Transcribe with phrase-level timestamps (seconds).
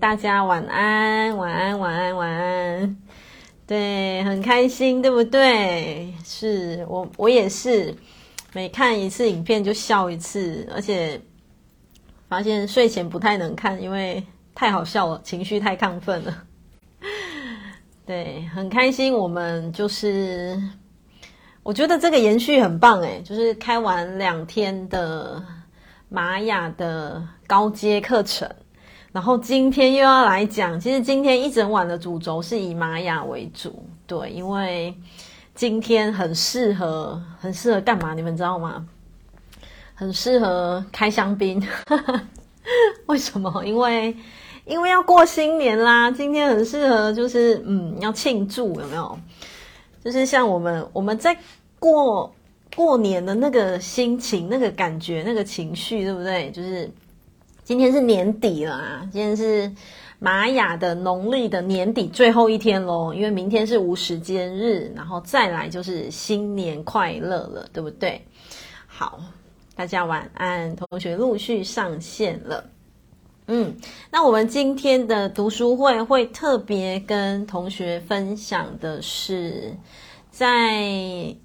[0.00, 2.96] 大家晚安，晚安，晚安，晚安。
[3.66, 6.14] 对，很开心，对不对？
[6.24, 7.94] 是我，我也是，
[8.52, 11.20] 每看一次影片就笑一次，而且
[12.28, 14.24] 发现睡前不太能看，因为
[14.54, 16.44] 太好笑了，情绪太亢奋了。
[18.06, 20.56] 对，很开心，我们就是，
[21.62, 25.42] 我觉得这个延续很棒诶，就是开完两天的。
[26.10, 28.50] 玛雅的高阶课程，
[29.18, 30.78] 然后今天又要来讲。
[30.78, 34.94] 其实今天一整晚的主轴是以玛雅为主，对，因为
[35.56, 38.14] 今天很适合，很适合干嘛？
[38.14, 38.86] 你们知道吗？
[39.96, 41.60] 很适合开香槟。
[43.06, 43.64] 为什么？
[43.66, 44.16] 因为
[44.64, 46.08] 因为要过新年啦。
[46.12, 49.18] 今天很适合，就是嗯，要庆祝，有没有？
[50.04, 51.36] 就是像我们我们在
[51.80, 52.32] 过。
[52.76, 56.48] 过年的那个心情、那个感觉、那个情绪，对不对？
[56.52, 56.88] 就是
[57.68, 59.70] 今天是年底了啊，今天是
[60.18, 68.24] 玛雅的农历的年底最后一天喽，因为明天是无时间日，然后再来就是新年快乐了，对不对？
[68.86, 69.20] 好，
[69.76, 72.64] 大家晚安，同学陆续上线了。
[73.48, 73.76] 嗯，
[74.10, 79.76] 那我们今天的读书会会特别跟同学分享的是
[80.30, 81.36] 在。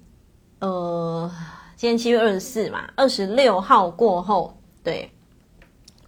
[0.60, 1.30] 呃，
[1.76, 5.10] 今天七月二十四嘛，二十六号过后，对，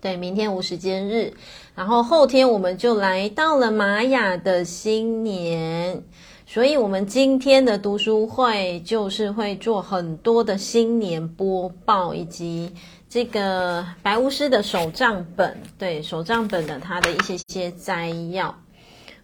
[0.07, 1.33] 对，明天无时间日，
[1.75, 6.01] 然后后天我们就来到了玛雅的新年，
[6.47, 12.73] 所以我们今天的读书会就是会做很多的新年播报，以及
[13.09, 18.55] 这个白巫师的手账本，对，手账本的它的一些些摘要。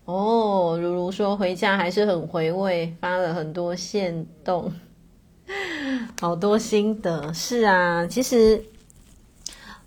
[0.05, 4.73] 哦，如如说回家还是很回味，发了很多限动。
[6.21, 8.65] 好多心得是啊，其实，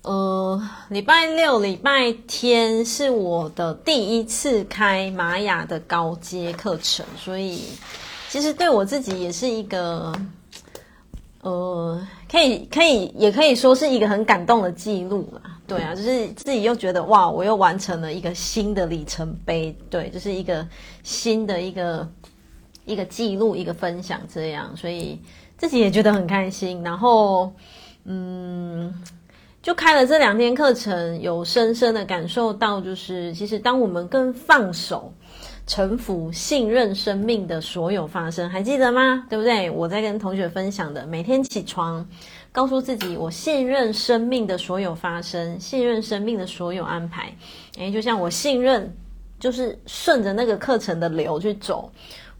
[0.06, 7.64] 呃，礼拜六、礼拜天是我的第一次开玛雅的高阶课程，所以
[8.30, 10.14] 其实对我自己也是一个，
[11.41, 15.41] 呃，可以可以也可以说是一个很感动的记录啦。
[15.66, 20.63] 对啊，就是自己又觉得哇，我又完成了一个新的里程碑，对，就是一个
[21.02, 22.08] 新的一个
[22.85, 25.19] 一个记录，一个分享这样，所以。
[25.58, 27.53] 自己也觉得很开心，然后，
[28.03, 28.94] 嗯，
[29.66, 35.12] 就开了这两天课程，有深深的感受到，就是其实当我们更放手、
[35.66, 39.26] 臣服、信任生命的所有发生，还记得吗？
[39.28, 39.68] 对不对？
[39.72, 42.08] 我在跟同学分享的，每天起床，
[42.52, 47.36] 告诉自己，我信任生命的所有发生，信任生命的所有安排。
[47.78, 48.96] 诶，就像我信任，
[49.40, 51.92] 就是顺着那个课程的流去走。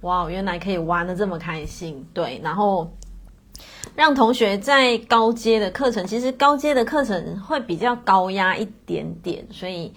[0.02, 2.88] 哇，原来可以玩得这么开心，对，然后。
[3.96, 9.94] 让同学在高阶的课程，其实高阶的课程会比较高压一点点，所以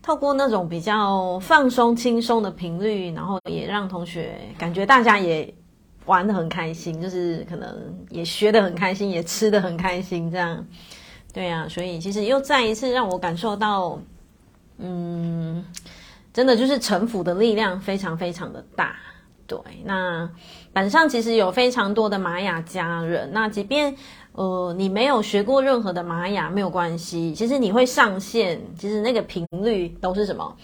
[0.00, 5.52] 透过那种比较放松、轻松的频率，然后也让同学感觉大家也
[6.04, 10.64] 玩得很开心，就是可能也学得很开心，也吃得很开心，这样，
[11.32, 14.00] 对啊，所以其实又再一次让我感受到，
[14.78, 15.64] 嗯，
[16.32, 18.94] 真的就是城府的力量非常非常的大。
[19.48, 20.28] 对，那
[20.76, 23.30] 板上其实有非常多的玛雅家人。
[23.32, 23.96] 那即便
[24.32, 27.32] 呃你没有学过任何的玛雅，没有关系。
[27.34, 30.54] 其实你会上线，其实那个频率都是什么？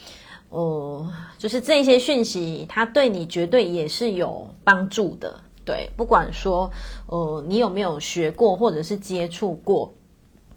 [0.50, 5.40] 呃，就是这些讯息，它对你绝对也是有帮助的。
[5.64, 6.70] 对，不管说
[7.06, 9.94] 呃你有没有学过，或者是接触过，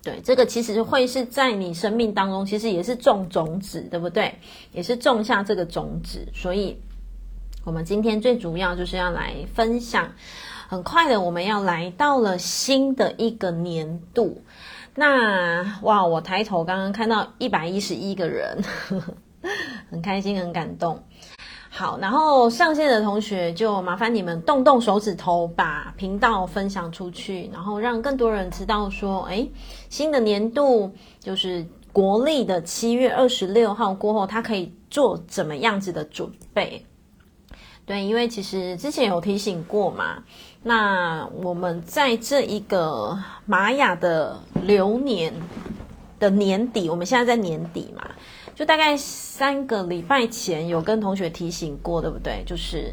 [0.04, 4.38] 对，这个其实会是在你生命当中，其实也是种种子，对不对？
[4.74, 6.78] 也是种下这个种子，所以。
[7.66, 10.12] 我们今天最主要就是要来分享，
[10.68, 14.44] 很快的我们要来到了新的一个年度。
[14.94, 18.64] 那哇，我抬头刚刚看到一百一十一个人，
[19.90, 21.04] 很开心，很感动。
[21.72, 29.52] 好，然后上线的同学就麻烦你们动动手指头，把频道分享出去，然后让更多人知道说，诶，
[29.90, 36.86] 新的年度就是国历的七月二十六号过后，他可以做怎么样子的准备。
[37.86, 40.24] 对，因为其实之前有提醒过嘛，
[40.64, 45.32] 那我们在这一个玛雅的流年
[46.20, 48.04] 的年底，我们现在在年底嘛，
[48.56, 52.44] 就大概三个礼拜前有跟同学提醒过，对不对？
[52.44, 52.92] 就是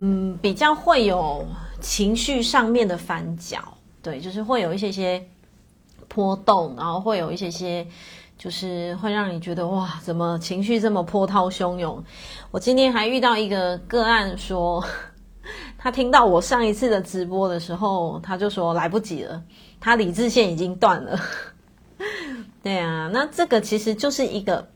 [0.00, 1.44] 嗯，比较会有
[1.80, 3.58] 情绪上面的翻搅，
[4.00, 5.22] 对，就是会有一些些
[6.10, 7.86] 波动，然后会有一些些。
[8.42, 12.02] 就是会让你觉得哇，怎么情绪这么波涛汹涌？
[12.50, 14.82] 我今天还遇到一个个案说，
[15.76, 19.42] 他听到我上一次的直播的时候，他就说来不及了，
[19.78, 21.20] 他理智线已经断了。
[22.64, 24.66] 对啊，那这个其实就是一个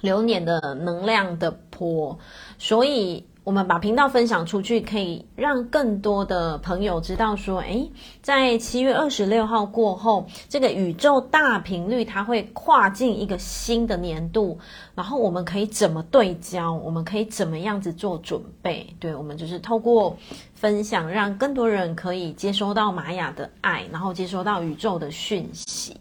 [0.00, 2.18] 流年的能量的波，
[2.58, 3.24] 所以。
[3.48, 7.90] 我们把频道分享出去，可以让更多的朋友知道说，诶，
[8.20, 14.58] 在七月二十六号过后，这个宇宙大频率它会跨进一个新的年度，
[14.94, 18.94] 然后我们可以怎么对焦，我们可以怎么样子做准备？
[19.00, 20.18] 对，我们就是透过
[20.52, 25.96] 分享，让更多人可以接收到玛雅的爱，然后接收到宇宙的讯息。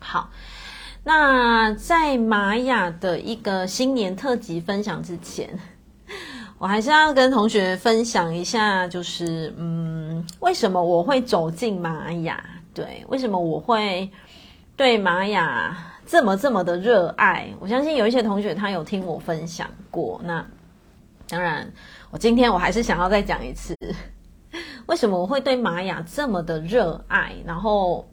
[0.00, 0.28] 好，
[1.04, 5.56] 那在玛雅的一个新年特辑分享之前。
[6.58, 12.42] 我还是要跟同学分享一下，就是嗯，为什么我会走进玛雅？
[12.74, 14.10] 对，为什么我会
[14.76, 17.48] 对玛雅这么这么的热爱？
[17.60, 20.20] 我相信有一些同学他有听我分享过。
[20.24, 20.44] 那
[21.28, 21.72] 当然，
[22.10, 23.76] 我今天我还是想要再讲一次，
[24.86, 27.34] 为什么我会对玛雅这么的热爱？
[27.46, 28.08] 然后。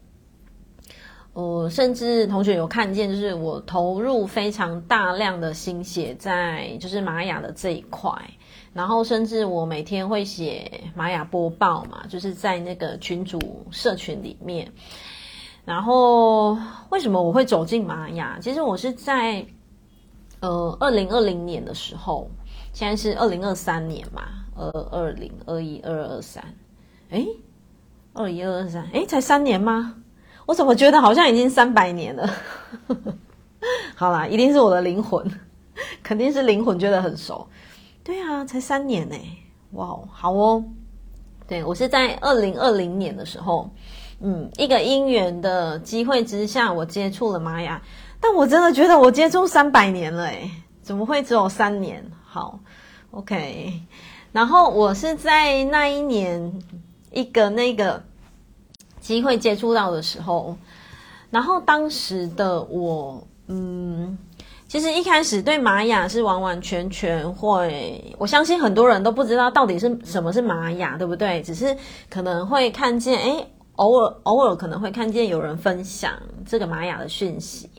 [1.35, 8.09] 呃，甚至同学有看见，就是我投入非常大量的心血在就是玛雅的这一块，
[8.71, 13.37] 然后甚至我每天会写玛雅播报嘛，就是在那个群组
[13.69, 14.71] 社群里面。
[15.65, 16.57] 然后
[16.89, 18.39] 为什么我会走进玛雅？
[18.39, 19.45] 其实我是在
[20.39, 22.31] 呃二零二零年的时候，
[22.71, 24.23] 现在是二零二三年嘛，
[24.55, 26.41] 二二零二一二二三，
[27.09, 27.27] 诶，
[28.13, 29.95] 二一二二三，诶，才三年吗？
[30.45, 32.29] 我怎么觉得好像已经三百年了？
[33.95, 35.25] 好啦，一定是我的灵魂，
[36.03, 37.47] 肯定是灵魂觉得很熟。
[38.03, 39.15] 对啊，才三年呢，
[39.71, 40.63] 哇，好哦。
[41.47, 43.69] 对，我是在二零二零年的时候，
[44.19, 47.81] 嗯，一个因缘的机会之下，我接触了玛雅。
[48.19, 50.49] 但我真的觉得我接触三百年了，诶，
[50.81, 52.05] 怎么会只有三年？
[52.23, 52.59] 好
[53.11, 53.81] ，OK。
[54.31, 56.53] 然后我是在那一年
[57.11, 58.03] 一个那个。
[59.05, 60.57] 机会接触到的时候，
[61.29, 64.17] 然后当时的我，嗯，
[64.67, 71.39] 其实一开始对玛雅是完完全全会，我相信很多人都不知道到底是什么是玛雅，对不对？
[71.43, 71.77] 只是
[72.09, 76.11] 可能会看见，诶，偶尔偶尔可能会看见有人分享
[76.43, 77.69] 这个玛雅的讯息，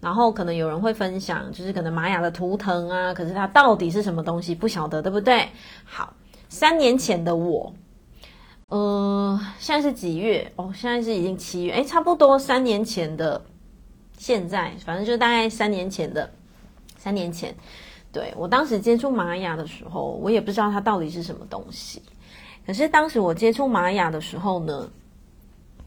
[0.00, 5.48] 然后可能有人会分享，就是可能玛雅的图腾啊，可是它到底是什么东西不晓得，对不对？
[5.84, 6.14] 好，
[6.48, 7.74] 三年前的我。
[8.68, 10.50] 呃，现在是几月？
[10.56, 13.40] 哦，现在是已经七月，诶，差不多三年前的
[14.18, 16.28] 现在，反正就大概三年前的
[16.96, 17.54] 三年前，
[18.10, 22.02] 对，我当时接触玛雅的时候，我也不知道它到底是什么东西。
[22.66, 24.90] 可是当时我接触玛雅的时候呢，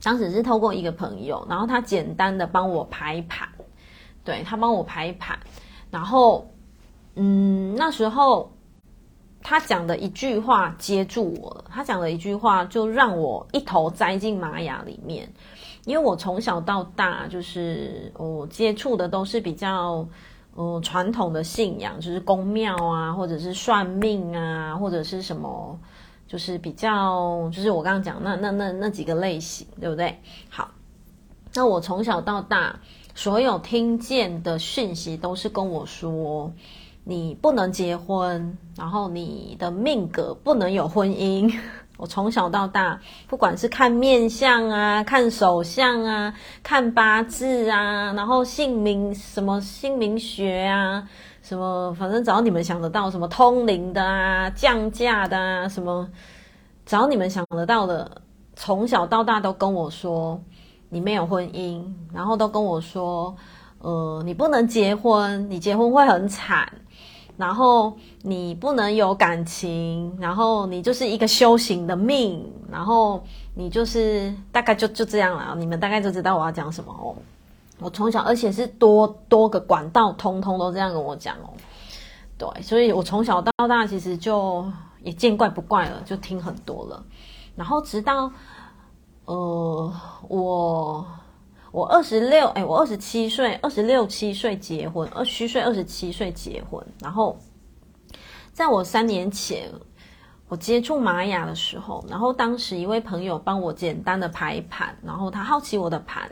[0.02, 3.46] 当时是透过一个朋友，然后他简单的帮我排盘，
[4.24, 5.38] 对，他帮我排盘，
[5.92, 6.50] 然后
[7.16, 8.50] 嗯，那时候。
[9.42, 15.32] 他讲的一句话接住我了，他讲的一句话就让我一头栽进玛雅里面，
[15.86, 20.06] 因为我从小到大就是我接触的都是比较
[20.56, 25.80] 呃传统的信仰，就是宫庙啊，或者是算命啊，或者是什么，
[26.28, 30.20] 就是比较就是我刚刚讲那那那那几个类型，对不对？
[30.50, 30.70] 好，
[31.54, 32.82] 那我从小到大
[33.16, 36.52] 所有听见的讯息都是跟我说。
[37.10, 41.52] 你不能结婚，然后你的命格不能有婚姻。
[41.98, 51.04] 我从小到大，不管是看面相啊、看手相啊、看八字啊，然后姓名什么姓名学啊，
[51.42, 56.08] 什么反正只要你们想得到，什么通灵的啊、降价的啊，什么
[56.86, 58.22] 只要你们想得到的，
[58.56, 60.40] 从小到大都跟我说
[60.90, 63.36] 你没有婚姻，然后都跟我说，
[63.80, 66.72] 呃，你不能结婚，你结婚会很惨。
[67.40, 73.24] 然后你不能有感情，然后你就是一个修行的命，然后
[73.56, 75.56] 你就是大概就就这样了。
[75.58, 77.16] 你们大概就知道我要讲什么哦。
[77.80, 81.50] 我从小，而且是多多个管道，通通都这样跟我讲哦。
[82.38, 84.70] 对，所以我从小到大其实就
[85.02, 87.02] 也见怪不怪了，就听很多了。
[87.56, 88.30] 然后直到
[89.24, 89.94] 呃
[90.28, 91.08] 我。
[91.72, 96.84] 我二十六，哎，我二十七岁，二十六七岁结婚，二虚岁二十七岁结婚。
[97.00, 97.38] 然后，
[98.52, 99.72] 在我三年前
[100.48, 106.28] 我接触玛雅的时候，然后当时一位朋友帮我简单的排盘，然后他好奇我的盘，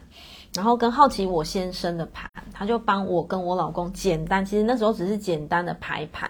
[0.56, 6.30] 然后跟好奇我先生的盘，他就帮我跟我老公简单，其实那时候只是简单的排盘。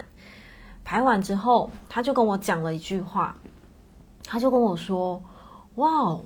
[0.83, 3.37] 排完之后，他就跟我讲了一句话，
[4.25, 5.21] 他就跟我说
[5.75, 6.17] ：“哇。”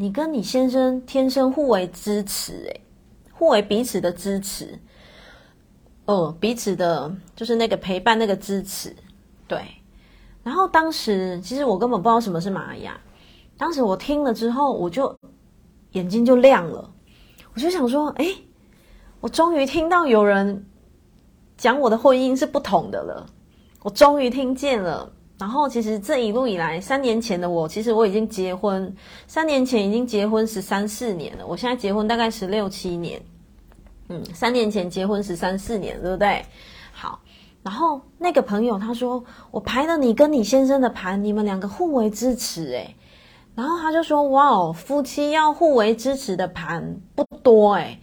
[0.00, 2.80] 你跟你先生天生互为支持，诶，
[3.32, 4.78] 互为彼此的支持，
[6.04, 8.94] 哦，彼此的，就是那个陪伴，那个支持，
[9.48, 9.60] 对。
[10.44, 12.96] 然后当时其实我根本不知道什么是玛雅，
[13.56, 15.18] 当时我听了之后，我就
[15.90, 16.94] 眼睛就亮了，
[17.54, 18.36] 我就想说，诶，
[19.18, 20.64] 我终于听到有人
[21.56, 23.26] 讲我的婚姻是不同的了。
[23.82, 25.12] 我终于听见了。
[25.38, 28.92] 然后，其实这一路以来，三年前的我，其实我已经结婚，
[29.28, 31.46] 三年前已经结婚十三四年了。
[31.46, 33.22] 我现在结婚大概十六七年，
[34.08, 36.44] 嗯，三年前结婚十三四年，对不对？
[36.90, 37.20] 好，
[37.62, 42.96] 然后那个朋友他说，我排了你跟你先生的盘，你们两个互为支持，诶。
[43.54, 48.00] 然后他就说，哇哦，夫妻要互为支持的盘不多，诶。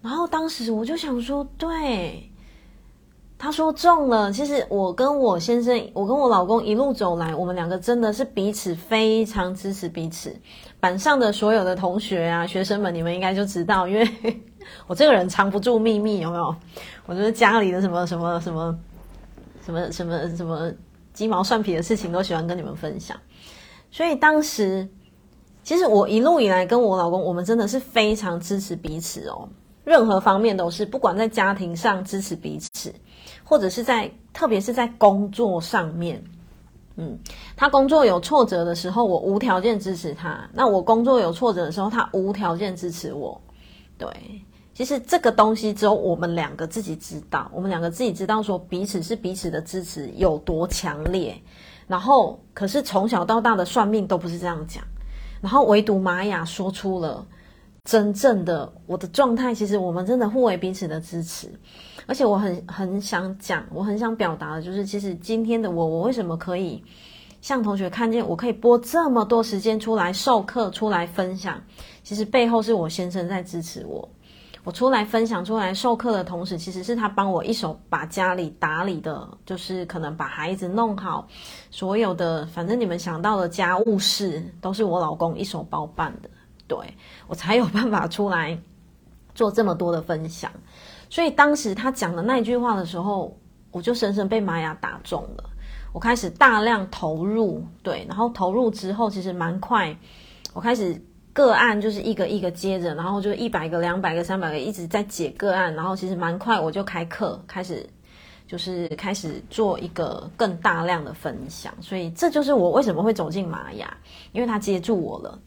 [0.00, 2.31] 然后当时我就想说，对。
[3.42, 10.32] 他说中了，其实我跟我先生，我跟我老公一路走来，我们两个真的是彼此非常支持彼此。
[10.78, 14.08] 板上的所有的同学啊、学生们，你们应该就知道，因为
[14.86, 16.54] 我这个人藏不住秘密，有没有？
[17.04, 18.78] 我觉得家里的什么什么什么
[19.66, 20.72] 什么什么什么
[21.12, 23.16] 鸡毛蒜皮的事情，都喜欢跟你们分享。
[23.90, 24.88] 所以当时，
[25.64, 29.48] 其实我一路以来跟我老公，我们真的是非常支持彼此哦，
[29.82, 32.70] 任何方面都是，不管在家庭上支持彼此。
[33.44, 36.22] 或者是在，特别是在工作上面，
[36.96, 37.18] 嗯，
[37.56, 43.40] 他工作有挫折的时候，我无条件支持他；那我工作有挫折的时候，他无条件支持我。
[43.98, 44.08] 对，
[44.74, 51.34] 其实这个东西只有我们两个自己知道，我们两个自己知道说彼此是彼此的支持有多强烈。
[51.86, 54.82] 然后，可是从小到大的算命都不是这样讲，
[55.42, 57.26] 然后唯独玛雅说出了
[57.84, 59.54] 真正的我的状态。
[59.54, 61.52] 其实我们真的互为彼此的支持。
[62.06, 66.82] 而且我很很想讲，我很想表达的就是，其实今天的我，我为什么可以
[67.40, 71.62] 向同学看见，我可以播这么多时间出来授课、出来分享，
[72.02, 74.08] 其实背后是我先生在支持我。
[74.64, 81.26] 我出来分享、出来授课的同时，其实是他帮我一手把家里打理的，就是可能把孩子弄好，
[81.68, 86.30] 所有的反正你们想到的家务事，都是我老公一手包办的。
[86.68, 86.78] 对，
[87.26, 88.56] 我才有办法出来
[89.34, 90.48] 做这么多的分享。
[91.12, 93.38] 所以当时他讲的那句话的时候，
[93.70, 95.44] 我就深深被玛雅打中了。
[95.92, 99.94] 我开始大量投入，对，然后投入之后，其实蛮快。
[100.54, 100.98] 我开始
[101.34, 107.86] 个案就是一个一个接着，然后就一百个、两百个、三百个一直在解个案，然后其实蛮快我就开课，开始
[108.46, 111.74] 就是开始做一个更大量的分享。
[111.82, 113.94] 所以这就是我为什么会走进玛雅，
[114.32, 115.38] 因为他接住我了。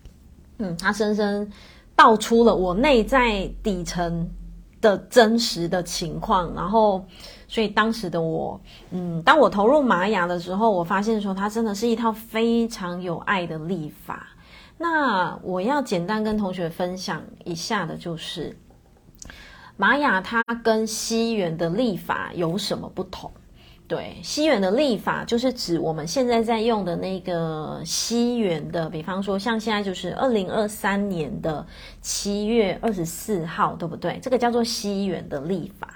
[0.60, 1.52] 嗯，他深深
[1.96, 4.30] 道出了我内在底层
[4.86, 7.04] 的真实的情况，然后，
[7.48, 8.62] 所以当时的我，
[8.92, 14.28] 嗯，当我投入玛雅的时候，我发现说它真的是一套非常有爱的历法。
[14.78, 18.56] 那我要简单跟同学分享一下的就是，
[19.76, 23.32] 玛雅它跟西元的历法有什么不同？
[23.88, 31.64] 对，西元的历法就是指我们现在在用的那个西元的，比方说像现在就是二零二三年的
[32.02, 34.20] 七月二十四号，对不对？
[34.24, 35.88] 这个叫做西元的历法。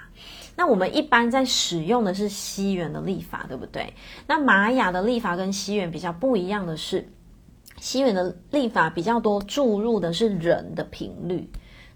[0.55, 3.91] 那我们一般在使用的是西元的历法，对不对？
[4.27, 7.09] 那玛雅的历法跟西元比较不一样的是，
[7.79, 11.49] 西元的历法比较多注入的是人的频率。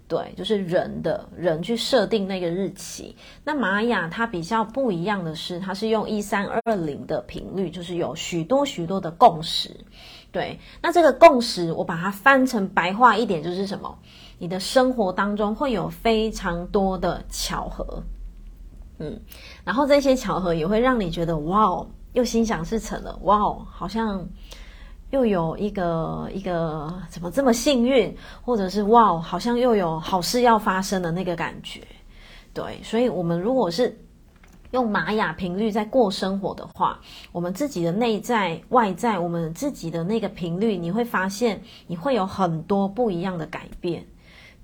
[0.06, 3.16] 对，就是人的人去设定那个日期。
[3.42, 9.74] 那玛雅它比较不一样的是，它是用一三二零的频率，就是有许多许多的共识。
[10.30, 13.98] 对，那这个共识我把它翻成白话一点，就是什么？
[14.38, 18.02] 你的生活当中会有非常多的巧合，
[18.98, 19.18] 嗯，
[19.64, 24.28] 然后这些巧合也会让你觉得哇哦，又心想事成了，哇哦，好像。
[25.14, 31.80] 又有一个一个怎么这么幸运，或者是哇，好像又有好事要发生的那个感觉，
[32.52, 33.96] 对，所以我们如果是
[34.72, 36.98] 用玛雅频率在过生活的话，
[37.30, 44.04] 我们自己的内在外在，我们自己的那个频率，你会发现你会有很多不一样的改变，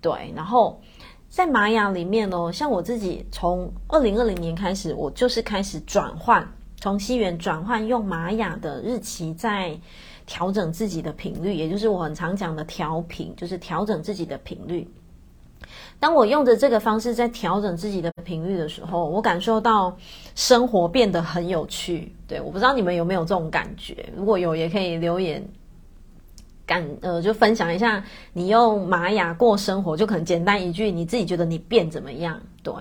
[0.01, 0.33] 对。
[0.35, 0.81] 然后
[1.29, 6.45] 在玛雅里面哦，像我自己从二零二零年开始，我就是开始转换，
[6.81, 9.79] 从西元转换用玛雅的日期在。
[10.31, 14.89] 调整自己的频率，也就是我很常讲的调频，就是调整自己的频率。
[15.99, 19.95] 当我用着这个方式在调整自己的频率的时候，我感受到
[20.37, 22.15] 生活变得很有趣。
[22.29, 24.09] 对，我不知道你们有没有这种感觉？
[24.17, 25.45] 如果有，也可以留言
[26.65, 32.41] 感呃，就分享一下你用玛雅过生活，就可能简单一句，你自己觉得你变怎么样？
[32.63, 32.73] 对。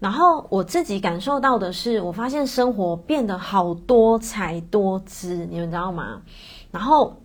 [0.00, 6.22] 然后我自己感受到的是，我发现生活变得好多彩多姿，你们知道吗？
[6.70, 7.16] 然后，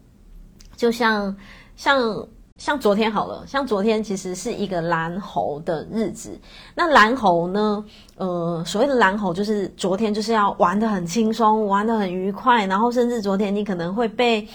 [0.76, 1.36] 就像
[1.76, 6.40] 像像昨天好了，像昨天其实是一个蓝猴的日子。
[6.76, 7.84] 那蓝猴呢？
[8.16, 14.48] 呃，所谓的蓝猴就是昨天就是要玩得很轻松，玩得很愉快，然后甚至昨天你可能会被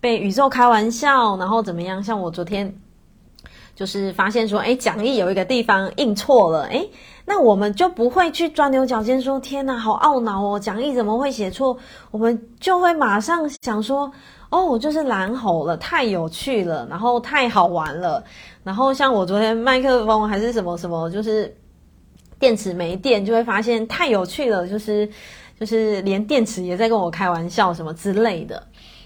[0.00, 2.02] 被宇宙开玩笑，然后怎么样？
[2.02, 2.74] 像我昨天
[3.74, 6.84] 就是发现说，哎，讲义有一个地方印错了，哎，
[7.26, 11.76] 那我们就不会去钻牛角尖，说天哪，好懊恼哦，讲义怎么会写错？
[12.10, 14.10] 我们就会马上想说，
[14.50, 18.22] 哦，就是蓝猴了，太有趣了，然后太好玩了，
[18.62, 21.54] 然后像我昨天麦克风还是什么什么，就是
[22.38, 25.08] 电池没电，就会发现太有趣了，就是
[25.58, 28.62] 就是连电池也在跟我开玩笑什么之类的，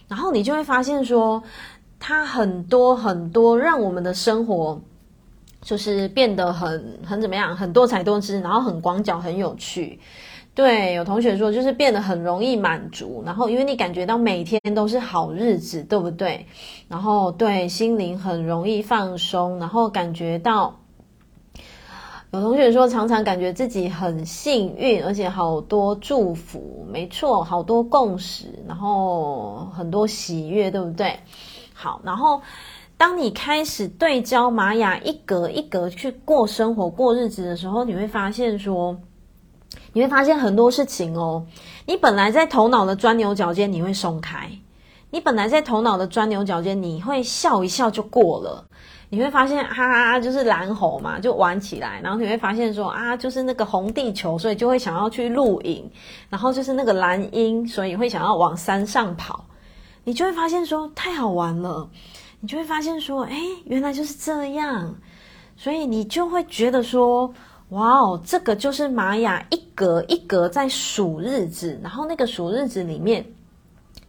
[0.08, 1.42] 然后你就会发现说。
[2.00, 4.80] 它很多很多，让我们的生活
[5.60, 9.98] 就是变得很很怎么样，很多彩多姿，然后很广角，很有趣。
[10.54, 16.44] 对，有同学说就是变得很容易满足，然后因为你感觉到每天都是好日子，对不对？
[16.88, 20.74] 然后对，心灵很容易放松，然后感觉到
[22.32, 31.20] 有同学说常常感觉自己很幸运，而且好多祝福，没错，好多共识，然后很多喜悦，对不对？
[31.72, 32.42] 好，然后
[32.98, 38.98] 当你开始对焦玛雅一格一格去过生活、过日子的时候，你会发现说，
[39.92, 41.46] 你会发现很多事情哦。
[41.86, 44.48] 你本来在头脑的钻牛角尖，你会松开；
[45.10, 48.66] 你本来在头脑的钻牛角尖，你会笑一笑就过了。
[49.10, 52.00] 你会发现哈哈，就是蓝猴嘛，就玩起来。
[52.02, 55.88] 然后你会发现说啊，就是那个红地球，所以就会想要去露营。
[56.28, 59.44] 然后就是那个蓝鹰，所以会想要往山上跑。
[60.04, 61.88] 你就会发现说太好玩了，
[62.40, 64.94] 你就会发现说，哎，原来就是这样，
[65.56, 67.34] 所以你就会觉得说，
[67.70, 73.26] 哇哦，这个就是玛雅一格一格在数日子，然后那个数日子里面，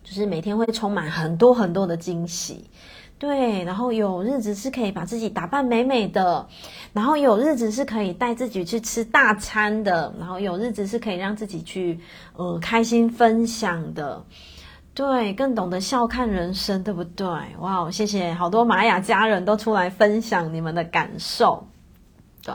[0.03, 2.69] 就是每天会充满很多很多的惊喜，
[3.17, 6.47] 对，然后有日子是可以把自己打扮美美的，
[6.93, 11.99] 然后有日子是可以带自己去吃大餐的，然后有日子是可以让自己去
[12.35, 14.23] 呃开心分享的。
[14.99, 17.25] 对，更懂得笑看人生，对不对？
[17.61, 21.65] 哇，谢谢好多玛雅家人都出来分享你们的感受。
[22.43, 22.53] 对，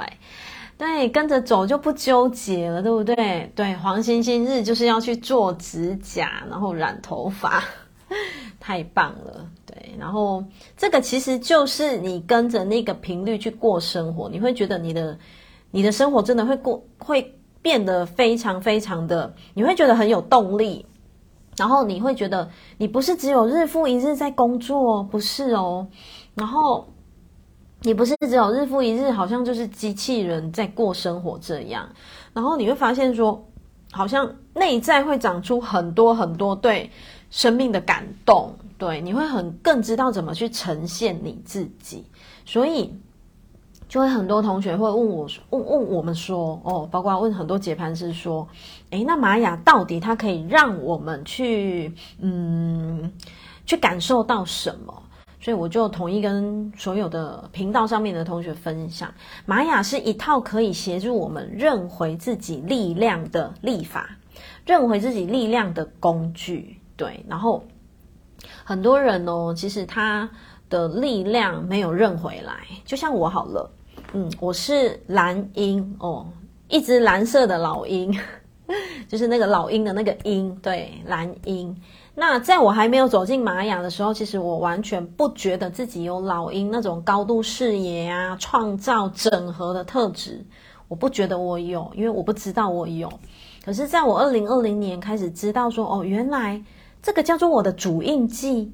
[0.77, 3.51] 对，跟着走就不纠结了，对不对？
[3.57, 7.65] 对，黄星星日就是要去做指甲，然后染头发，
[8.61, 9.49] 太棒了。
[9.65, 10.45] 对，然后
[10.77, 15.19] 这个其实就是你跟着那个频率去过生活，你会觉得你的
[15.71, 20.85] 你的生活真的会过，会变得非常非常的，你会觉得很有动力。
[21.57, 25.87] 然后你会觉得你不是只有日复一日在工作，不是哦。
[26.35, 26.87] 然后
[27.83, 31.89] 你不是只有日复一日，好像就是机器人在过生活这样。
[32.33, 33.45] 然后你会发现说，
[33.93, 36.91] 好像内在会长出很多很多对
[37.31, 42.05] 生命的感动，对，你会很更知道怎么去呈现你自己。
[42.45, 42.93] 所以。
[43.95, 48.45] 就会很多同学会问我，问问我们说，哦，包括问很多解盘师说，
[48.91, 53.13] 诶，那玛雅到底它可以让我们去，嗯，
[53.65, 55.03] 去感受到什么？
[55.41, 59.15] 所以我就统一跟所有的频道上面的同学分享，
[59.47, 64.11] 玛雅是一套可以协助我们认回自己力量的历法，
[64.67, 66.81] 认回自己力量的工具。
[66.97, 67.63] 对，然后
[68.65, 70.29] 很多人哦，其实他
[70.69, 73.71] 的力量没有认回来，就像我好了。
[74.17, 76.25] 嗯，我是蓝鹰哦，
[76.69, 78.17] 一只蓝色的老鹰，
[79.09, 81.77] 就是那个老鹰的那个鹰，对，蓝鹰。
[82.15, 90.41] 那在我还没有走进玛雅的时候，其实我完全不觉得自己有老鹰那种高度视野啊、创造、整合的特质，
[90.87, 93.13] 我不觉得我有，因为我不知道我有。
[93.65, 96.63] 可是，在我二零二零年开始知道说，哦，原来
[97.03, 98.73] 这个叫做我的主印记。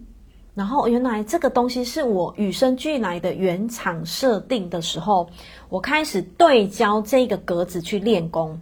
[0.54, 5.30] 然后原来这个东西是我与生俱来的原厂设定的时候，
[5.68, 8.60] 我开始对焦这个格子去练功。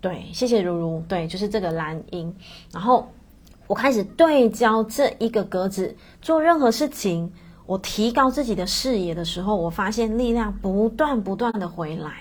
[0.00, 1.02] 对，谢谢如如。
[1.08, 2.34] 对，就是这个蓝鹰。
[2.72, 3.08] 然后
[3.66, 7.32] 我开始对焦这一个格子做任何事情，
[7.66, 12.12] 我提高自己的视野的时候，我发现力量不断不断的回来。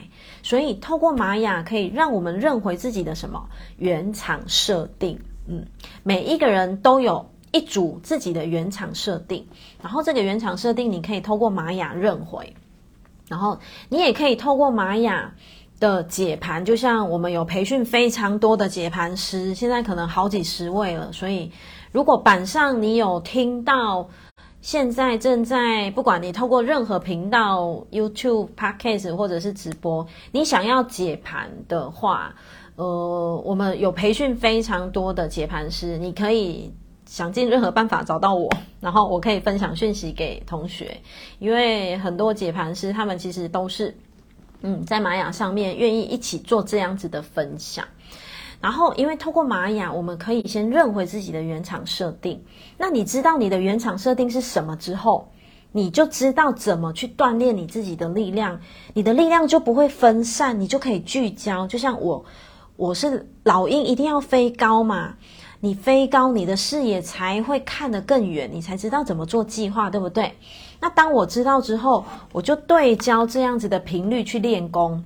[0.43, 5.19] 所以透过玛雅可以让我们认回自己的什么原厂设定。
[5.47, 5.65] 嗯，
[6.03, 7.29] 每一个人都有。
[7.51, 9.47] 一组自己的原厂设定，
[9.81, 12.53] 然后这个原厂设定你可以透过玛雅认回，
[13.29, 13.57] 然后
[13.89, 15.33] 你也可以透过玛雅
[15.79, 21.11] 的解盘，就像我们有培训非常多的解盘师，现在可能好几十位了。
[21.13, 21.51] 所以
[21.91, 24.09] 如果板上你有听到，
[24.59, 32.35] 现在正在不管你透过任何频道，YouTube、Podcast 或者是直播，你想要解盘的话，
[32.75, 36.73] 呃，我们有培训非常多的解盘师，你可以。
[37.07, 38.47] 想尽任何办法找到我，
[38.79, 41.01] 然后我可以分享讯息给同学，
[41.39, 43.97] 因为很多解盘师他们其实都是，
[44.61, 47.85] 嗯，在玛雅上面愿意一起做这样子的分享。
[48.59, 52.43] 然后，因为透过玛雅，我们可以先认回自己的原厂设定。
[52.77, 55.31] 那你知道你的原厂设定是什么之后，
[55.71, 58.59] 你就知道怎么去锻炼你自己的力量，
[58.95, 61.67] 你的力量就不会分散，你就可以聚焦。
[61.67, 62.25] 就像我，
[62.77, 65.15] 我是老鹰，一定要飞高嘛。
[65.59, 70.33] 你飞高，你的视野才会看得更远，你才知道怎么做计划，对不对？
[70.79, 75.03] 那当我知道之后，我就对焦这样子的频率去练功，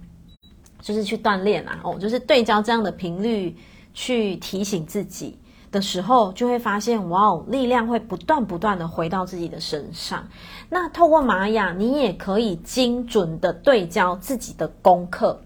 [0.81, 1.79] 就是去锻炼啊。
[1.83, 3.55] 哦，就是对焦这样的频率
[3.93, 5.39] 去提醒自己
[5.71, 10.27] 的时候，就会发现哇哦，力量会不断不断的回到自己的身上。
[10.69, 15.39] 那透过玛雅，你也可以精准的对焦自己的功课，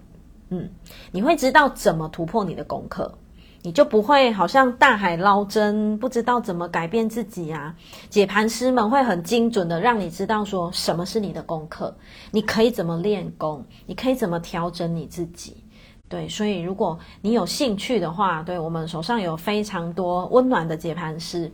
[0.50, 0.68] 嗯，
[1.12, 3.16] 你会知道怎么突破你的功课。
[3.66, 7.74] 你就不会好像大海捞针，不知道怎么改变自己啊。
[8.08, 11.92] 解盘师们会很精准的让你知道说什么是你的功课，
[12.30, 15.64] 你可以怎么练功，你可以怎么调整你自己。
[16.08, 21.50] 对，所以如果你有兴趣的话，对，我们手上有非常多温暖的解盘师，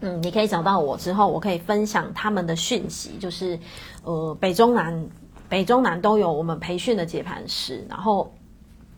[0.00, 3.60] 嗯，你可以找到我之后，我可以分享他们的讯息，就是
[4.04, 5.06] 呃北中南
[5.50, 8.32] 北中南都有我们培训的解盘师，然后。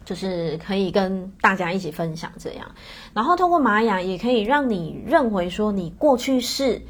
[0.04, 2.70] 就是可以跟大家一起分享这样，
[3.14, 6.82] 然后通过玛雅也可以让你认为说你过去是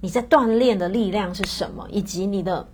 [0.00, 2.68] 你在锻炼的力量是什么，以及你的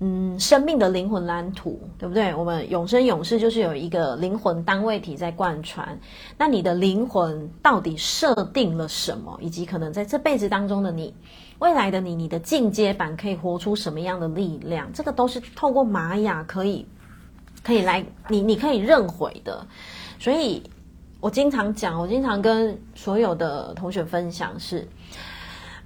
[0.00, 2.34] 嗯生命的灵魂蓝图，对不对？
[2.34, 6.00] 我们永生永世就是有一个灵魂单位体在贯穿，
[6.38, 11.14] 那你的灵魂到底设定了什么，以及可能在这辈子当中的你，
[11.58, 14.90] 未来的你，你的进阶版可以活出什么样的力量？
[14.92, 16.86] 这个都是透过玛雅可以。
[17.64, 19.66] 可以来，你你可以认回的，
[20.18, 20.62] 所以
[21.18, 24.86] 我经常讲，我经常跟所有的同学分享是，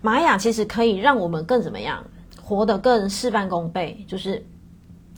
[0.02, 2.04] 玛雅其实可以让我们更怎么样，
[2.42, 4.44] 活得更事半功倍，就是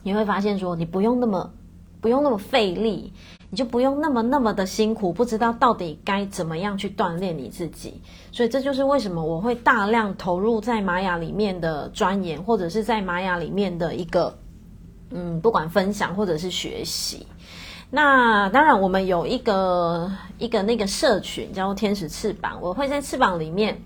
[0.03, 1.51] 你会发现说，你不用那么
[1.99, 3.11] 不用那么费力，
[3.49, 14.37] 你就不用那么那么的辛苦，不知道到底该怎么样去锻炼你自己，所以这就是为什么我会大量投入在玛雅里面的钻研，或者是在玛雅里面的一个。
[15.11, 17.27] 嗯，不管分享或者是学习，
[17.90, 23.83] 那当然我们有一个一个那个社群叫做天使翅膀，我会在翅膀里面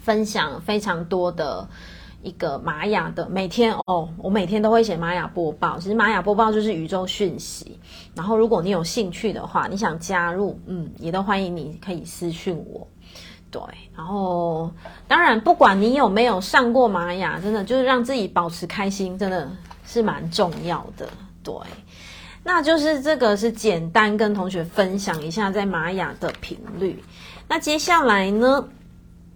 [0.00, 1.68] 分享非常多的
[2.22, 5.78] 一个玛雅的每天哦，我每天都会写玛雅播报。
[5.78, 7.80] 其实玛雅播报就是宇宙讯息。
[8.14, 12.86] 然后如果你有兴趣的话，你想加入，嗯，也都欢迎你可以私讯我。
[13.50, 13.60] 对，
[13.96, 14.70] 然后
[15.08, 19.50] 当然不管你有没有上过玛雅，真的就是让自己保持开心，真的。
[19.94, 21.08] 是蛮重要的，
[21.44, 21.54] 对，
[22.42, 27.00] 那就是这个是简单跟同学分享一下在玛雅的频率。
[27.46, 28.68] 那接下来呢，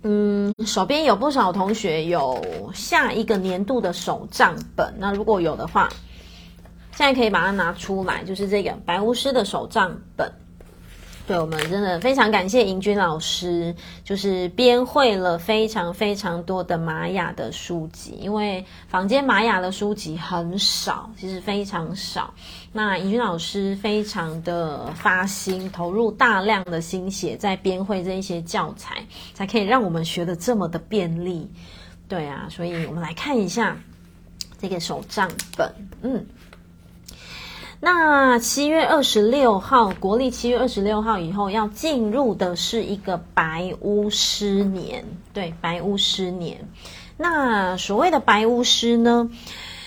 [0.02, 2.44] 嗯，手边有不少同学有
[2.74, 5.88] 下一个年度的手账本，那如果有的话，
[6.90, 10.32] 现在可以把它拿出来，就是这个白巫师的手账本。
[11.28, 22.32] 对，我们真的非常感谢盈君老师，就是编绘了非常非常多的玛雅的书籍，因为坊间玛雅的书籍很少，其实非常少。
[22.72, 31.46] 那尹君老师非常的发心，投入大量的心血在编绘这一些教材，才可以让我们学得这么的便利。
[32.08, 33.76] 对啊，所以我们来看一下
[34.58, 36.24] 这个手账本，嗯。
[37.80, 46.68] 那七月二十六号，国历七月二十六号以后要进入的是一个白巫师年，对，白巫师年。
[47.16, 49.30] 那所谓的白巫师呢，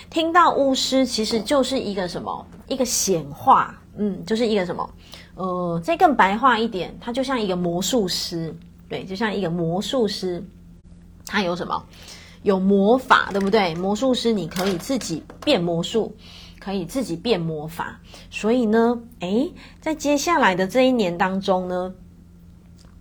[0.10, 2.45] 听到巫师其实就是一个什么？
[2.69, 4.89] 一个显化，嗯，就是一个什么？
[5.36, 8.56] 呃，再更白话一点，它就像一个魔术师，
[8.88, 10.41] 对，就像一个魔术师，
[11.25, 11.84] 他有什么？
[12.43, 13.75] 有魔法，对不对？
[13.75, 16.15] 魔术师你可以自己变魔术。
[16.63, 21.95] 可以自己变魔法，所以呢，诶，在接下来的这一年当中呢，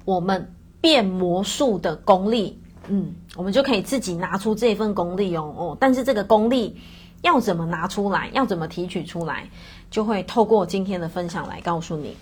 [0.06, 5.76] 我们变魔术的功力，嗯，我们就可以自己拿出这份功力哦哦。
[5.78, 6.80] 但是这个功力
[7.20, 9.50] 要怎么拿出来，要怎么提取出来，
[9.90, 12.16] 就会透过今天的分享来告诉你。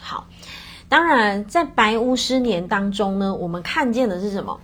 [0.00, 0.26] 好，
[0.88, 4.58] 当然在白巫师年当中呢，我们看见的是什么？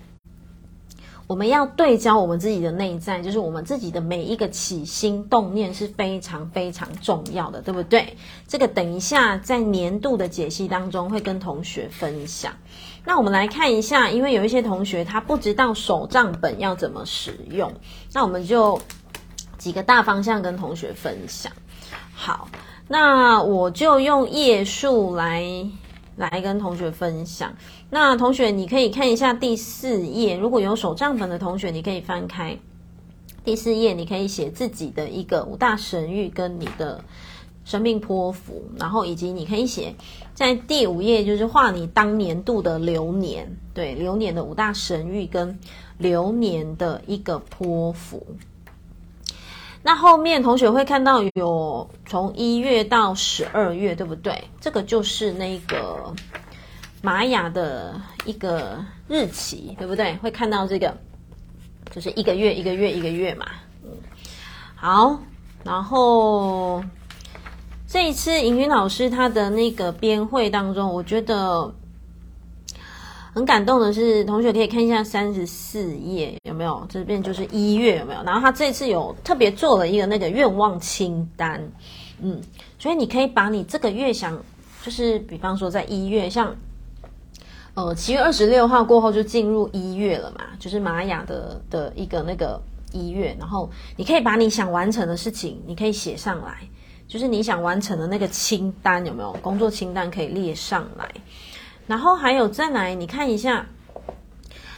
[1.26, 8.16] 我们要对焦我们自己的内在，就是我们自己的每一个起心动念是非常非常重要的，对不对？
[8.46, 12.52] 这个等一下在年度的解析当中会跟同学分享。
[13.06, 17.72] 那我们来看一下，因为有一些同学他不知道手账本要怎么使用，
[18.12, 18.80] 那我们就
[19.56, 21.50] 几个大方向跟同学分享。
[22.12, 22.48] 好，
[22.86, 25.70] 那我就用页数来。
[26.16, 27.52] 来跟同学分享。
[27.94, 30.36] 那同学，你可以看一下第四页。
[30.36, 32.58] 如果有手账本的同学，你可以翻开
[33.44, 37.04] 第四页，你可以写自己的一个五大神域跟你的
[37.64, 39.94] 生命波符，然后以及你可以写
[40.34, 45.56] 在第五页，就是画你当年度的流年，对，流年的五大神域跟
[45.96, 48.26] 流年的一个波符。
[49.84, 54.42] 那后面同学会看到有从一月到十二月，对不对？
[54.60, 56.12] 这个就是那个
[57.04, 60.16] 玛雅的一个日期，对不对？
[60.16, 60.96] 会看到这个，
[61.90, 63.44] 就是一个月一个月一个月嘛。
[63.84, 63.90] 嗯，
[64.74, 65.20] 好，
[65.62, 66.82] 然后
[67.86, 71.74] 这一次盈云老师他的那个编会当中，我觉得。
[73.34, 76.86] 很感动的是，同学可以看一下三十四页有没有？
[76.88, 78.22] 这边就是一月有没有？
[78.22, 81.60] 然后他这次有特别做了一个那个愿望清单，
[82.20, 82.40] 嗯，
[82.78, 84.40] 所以你可以把你这个月想，
[84.84, 86.54] 就是比方说在一月，像
[87.74, 92.60] 呃七月二十六号过后就进入一月了嘛，就是玛雅的的一个那个
[92.92, 96.58] 一月，然后你可以把你想完成的事情，你可以写上来，
[97.08, 99.32] 就是你想完成的那个清单有没有？
[99.42, 101.10] 工作清单可以列上来。
[101.86, 103.66] 然后还有再来，你看一下，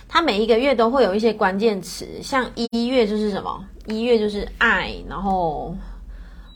[0.09, 3.65] 它每一个月都会有一些关键词，像一月就是什么？
[3.87, 5.77] 一月就是爱，然后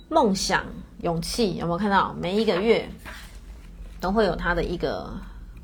[0.09, 0.65] 梦想、
[1.03, 2.13] 勇气，有没有看到？
[2.19, 2.89] 每一个月
[4.01, 5.13] 都会有它的一个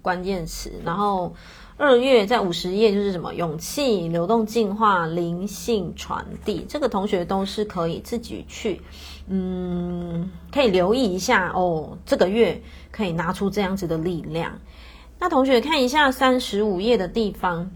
[0.06, 0.70] 关键词。
[0.84, 1.34] 然后
[1.76, 3.34] 二月在五十页就是什么？
[3.34, 6.64] 勇气、流动、进化、灵性传递。
[6.68, 8.80] 这个同学都是可以自己去，
[9.26, 11.98] 嗯，可以留意一下哦。
[12.06, 14.56] 这个月可以拿出这样子的力量。
[15.18, 17.68] 那同学看一下三十五页的地方，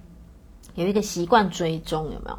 [0.77, 2.39] 有一个习惯追踪，有没有？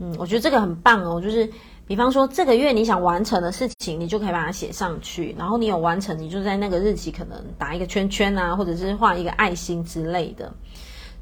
[0.00, 1.18] 嗯，我觉得这个很棒哦。
[1.18, 1.50] 就是
[1.86, 5.34] 比方说这个月你想完成的事情，你就可以把它写上去。
[5.38, 10.52] 然后你有完成，你就在那个日期可能打一个圈圈啊，或者是画一个爱心之类的。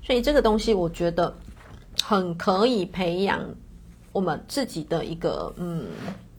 [0.02, 1.34] 所以这个东西我觉得
[2.02, 3.40] 很可以培养
[4.12, 5.86] 我们自己的一个，嗯，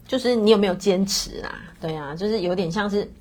[0.07, 1.55] 就是你有没有坚持啊？
[1.81, 3.11] 对啊，就是有点像是。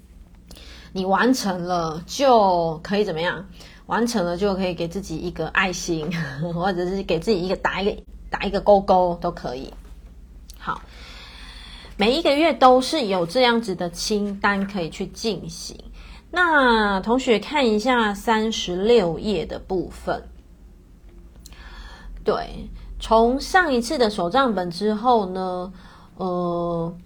[0.95, 3.43] 你完成了就可以怎么样？
[3.87, 6.07] 完成了就可以给自己一个爱心，
[6.53, 9.73] 或者是给自己一个打一个打一个勾勾都可以。
[10.59, 10.83] 好，
[11.97, 15.77] 每一个月都是有这样子的清单可以去进行。
[16.31, 20.29] 那同学看一下三十六页的部分。
[22.25, 25.73] 对，从上一次的手账本之后呢，
[26.17, 26.97] 呃。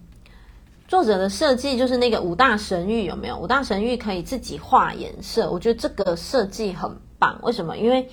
[0.88, 3.36] 作者的设计就是那个五大神域，有没有？
[3.36, 7.36] 五大神域可以自己画颜色，我觉得这个设计很棒。
[7.42, 7.76] 为什么？
[7.76, 8.08] 因为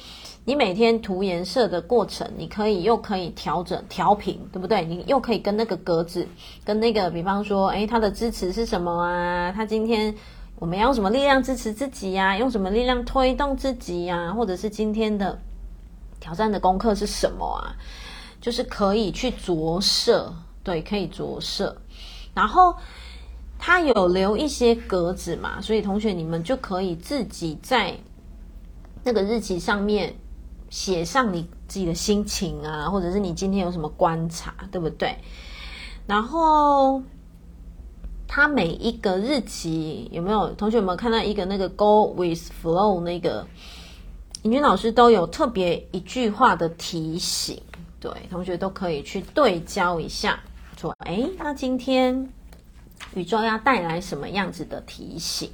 [0.46, 4.84] 你每天涂颜色的过程，你可以又可以调整调频，对不对？
[4.84, 6.28] 你又可以跟那个格子，
[6.66, 9.54] 跟那个比方说，诶，它的支持是什么啊？
[9.54, 10.14] 它今天
[10.60, 12.38] 我们要用什么力量支持自己呀？
[12.38, 14.34] 用什么力量推动自己呀？
[14.34, 15.40] 或者是今天的
[16.20, 17.72] 挑战的功课是什么啊？
[18.42, 21.78] 就是可以去着色，对，可以着色。
[22.34, 22.76] 然后
[23.58, 27.96] 他有留一些格子嘛，所以同学你们就可以自己在
[29.06, 30.14] 那个日期上面
[30.74, 35.16] 写上你自己的心情啊，或者是你今天有什么观察，对不对？
[36.08, 37.04] 然后
[38.28, 43.46] 他每一个日期有没有同学有没有看到一个那个 Go with Flow 那个
[44.42, 47.62] 尹军老师都有特别一句话的提醒，
[48.00, 50.40] 对，同学都可以去对焦一下。
[50.76, 52.34] 说，哎，那今天
[53.14, 55.52] 宇宙要带来什么样子的提醒？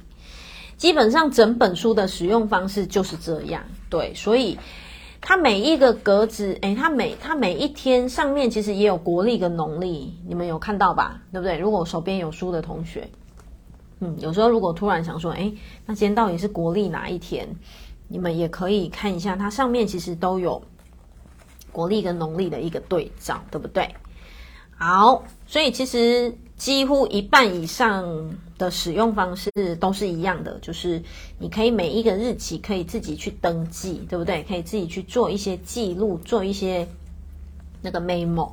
[0.78, 4.58] 基本上整本书的使用方式就是这样，对，所以
[5.20, 11.20] 它每一个格子，哎，它每它每一天上面其实也有国历跟农历，你们有看到吧？
[11.30, 11.58] 对不对？
[11.58, 13.08] 如果手边有书的同学，
[14.00, 15.52] 嗯，有时候如果突然想说，哎，
[15.86, 17.46] 那今天到底是国历哪一天？
[18.08, 20.60] 你们也可以看一下，它上面其实都有
[21.70, 23.88] 国历跟农历的一个对照，对不对？
[24.82, 31.02] 好，所以其实几乎一半以上的使用方式都是一样的，就是
[31.38, 34.42] 你可以每一个日期可以自己去登记，对不对？
[34.44, 36.88] 可以自己去做一些记录，做一些
[37.82, 38.52] 那个 memo。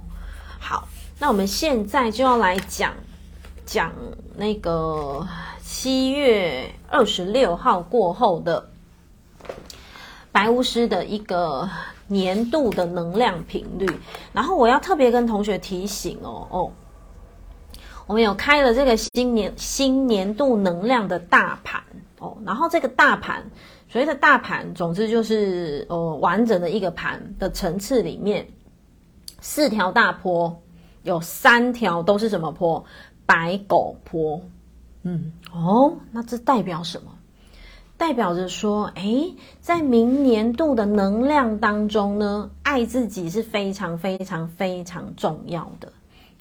[0.60, 2.94] 好，那我们现在就要来讲
[3.66, 3.94] 讲
[4.36, 5.26] 那个
[5.64, 8.70] 七月二十六号过后的
[10.34, 11.70] 白巫师的一个。
[12.08, 13.86] 年度的能量频率，
[14.34, 16.72] 然后我要特别跟同学提醒哦哦，
[18.06, 21.84] 我们有开了这个新年新年度能量的大盘
[22.20, 23.44] 哦，然后这个大盘
[23.90, 28.48] 所谓的大盘，总之就是呃完整的一个盘的层次里面，
[29.42, 30.62] 四条大坡，
[31.04, 32.84] 有三条都是什么坡？
[33.26, 34.42] 白狗坡，
[35.04, 37.12] 嗯哦，那这代表什么？
[37.98, 45.92] 代表着说，诶，在明年度的能量当中呢，爱自己是非常非常非常重要的。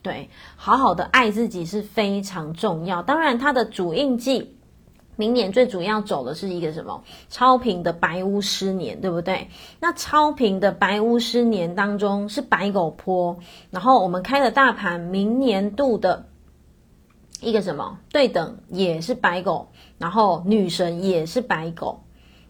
[0.02, 3.02] 对，好好的爱自己是非常重要。
[3.02, 4.54] 当然，它的主印记
[5.16, 7.02] 明年最主要走的是一个什么？
[7.30, 9.48] 超频的白巫师年，对不对？
[9.80, 13.38] 那超频的白巫师年当中是白狗坡，
[13.70, 16.26] 然后我们开的大盘明年度的
[17.40, 22.02] 一个什么对等也是白狗，然后女神也是白狗，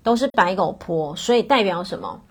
[0.03, 2.23] 都是白狗坡，所以代表什么？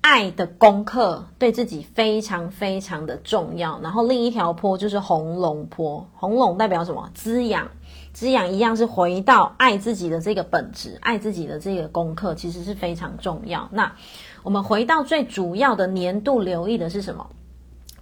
[0.00, 3.78] 爱的功课对自己非常非常的重要。
[3.82, 7.10] 然后另一条坡就是红龙坡，红龙代表什么？
[7.14, 7.68] 滋养。
[8.12, 13.68] 滋养一样是回到爱自己的这个本质，爱自己的这个功课，其实是非常重要。
[13.72, 13.94] 那
[14.42, 17.30] 我们回到最主要的年度留意的是什么？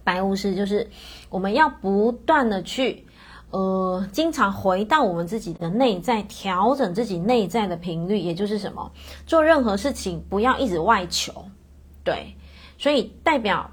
[0.03, 0.91] 白巫师就是
[1.29, 3.07] 我们要不断的去，
[3.51, 8.91] 呃，经常回到我们自己的内在，调整自己内在的频率，也就是什么？
[9.27, 11.33] 做任何事情不要一直外求，
[12.05, 12.35] 对，
[12.79, 13.71] 所以代表。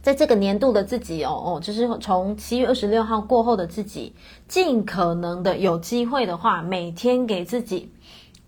[0.00, 4.14] 在这个年度的自己哦哦，就是从七月二十六号过后的自己，
[4.46, 7.92] 尽可能的有机会的话，每天给自己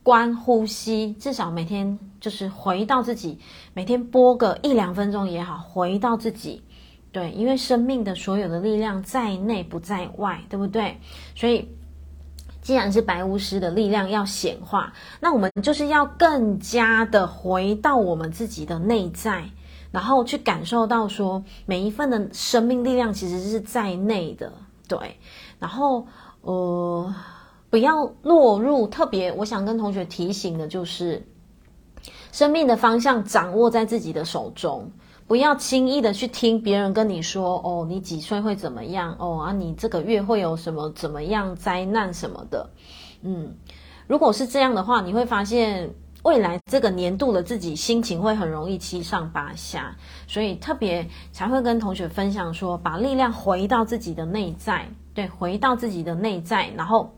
[0.03, 3.38] 观呼吸，至少每天就是回到自己，
[3.74, 6.62] 每天播个一两分钟也好，回到自己。
[7.12, 10.99] 对，因为生命的所有的力量在内不在外，对不对？
[11.35, 11.68] 所以
[12.62, 19.44] 既然是白巫师的力量要显化，那我们就是要更加的回到我们自己的内在。
[19.92, 24.53] 然后去感受到说，每一份的生命力量其实是在内的，
[24.87, 25.16] 对。
[25.59, 26.07] 然后，
[26.42, 27.12] 呃，
[27.70, 29.33] 不要落入特别。
[29.33, 31.27] 我想跟同学提醒的就是，
[32.31, 34.92] 生命的方向掌握在自己的手中，
[35.31, 39.14] 不要轻易的去听别人跟你说，哦，你几岁会怎么样？
[39.21, 42.69] 哦啊，你这个月会有什么怎么样灾难什么的。
[43.23, 43.55] 嗯，
[44.09, 45.88] 如果是这样的话，你会发现。
[46.23, 57.14] 未来这个年度的自己心情会很容易七上八下，所以特别才会跟同学分享说，把力量回到自己的内在，对，回到自己的内在，然后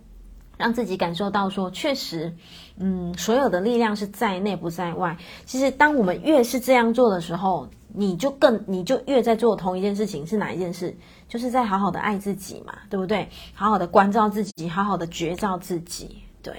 [0.57, 2.37] 让自己感受到说，确实，
[2.77, 5.17] 嗯，所有的力量是在内不在外。
[5.47, 10.97] 其实，当我们越是这样做的时候，你就更，你就越在做同一件事情，是哪一件事？
[11.29, 13.29] 就是在好好的爱自己嘛，对不对？
[13.55, 16.55] 好好的关照自己，好好的觉照自己，对。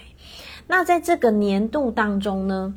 [0.67, 2.73] 那在这个年度当中呢，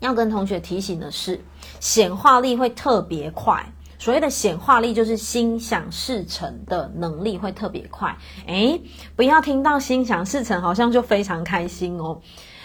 [0.00, 1.40] 要跟同学提醒的是，
[1.80, 3.72] 显化力会特别快。
[3.98, 8.16] 所谓的显化力，就是心想事成的能力会特别快。
[8.46, 8.80] 诶，
[9.14, 12.20] 不要听到心想事成，好像就非常开心哦，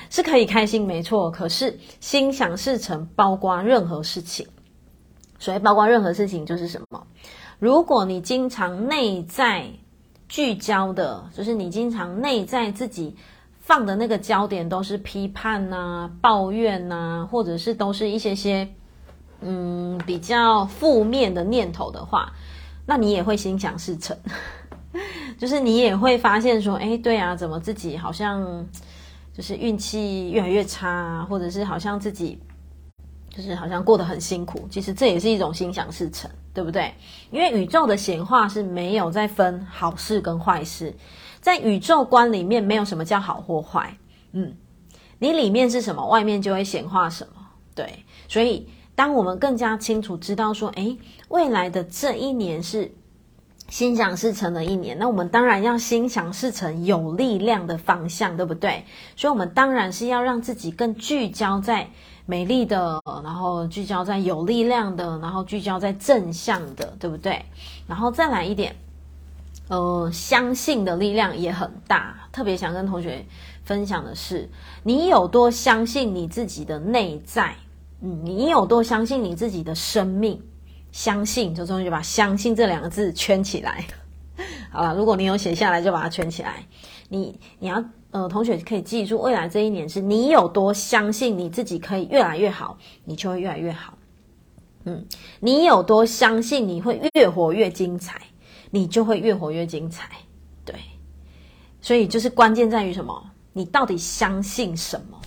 [0.10, 1.30] 是可以开心没错。
[1.30, 4.48] 可是心想事成包括任何事情，
[5.40, 7.06] 所以包括任何事情就是什么？
[7.60, 9.66] 如果你经常内在
[10.28, 13.16] 聚焦的，就是你经常内在自己。
[13.60, 18.66] 放的那个焦点都是批判呐、啊、抱怨呐、啊，或者是都是一些些
[19.42, 22.32] 嗯比较负面的念头的话，
[22.86, 24.18] 那你也会心想事成，
[25.38, 28.66] 就是你也会发现说，哎，对啊，怎么自己好像
[29.34, 32.40] 就是运气越来越差，或者是好像自己
[33.38, 36.92] 就是好像过得很辛苦，其实这也是一种心想事成，对不对？
[37.30, 40.92] 因为宇宙的显化是没有在分好事跟坏事。
[41.40, 43.96] 在宇宙观里面，没有什么叫好或坏。
[44.32, 44.56] 嗯，
[45.20, 47.34] 你里面是什么，外面就会显化什么。
[47.76, 50.98] 对，所以当我们更加清楚知道说，诶，
[51.30, 52.92] 未来的这一年是
[53.70, 58.84] 心想事成的一年，那我们当然要心想事成有力量的方向，对不对？
[59.16, 61.88] 所以，我们当然是要让自己更聚焦在
[62.28, 67.44] 美丽的，然后聚焦在有力量的，然后聚焦在正向的，对不对？
[67.88, 68.76] 然后再来一点。
[69.70, 72.16] 呃，相信的力量也很大。
[72.32, 73.26] 特别想跟同学
[73.64, 74.48] 分享的是，
[74.84, 77.56] 你有多相信你自己的内在？
[78.02, 80.42] 嗯，你有多相信你自己的生命？
[80.92, 83.86] 相信，就终于把“相信”这两个字圈起来。
[84.72, 86.66] 好了，如果你有写下来，就把它圈起来。
[87.10, 93.94] 你，你要，呃，同学可以记住，未来这一年是你有多相信你自己可以越来越好，你就会越来越好。
[94.86, 95.06] 嗯，
[95.40, 98.22] 你有多相信你会越活越精彩？
[98.70, 100.10] 你就会越活越精彩，
[100.66, 100.76] 对，
[101.82, 103.32] 所以就是关键在于什么？
[103.54, 105.22] 你到底相信什么？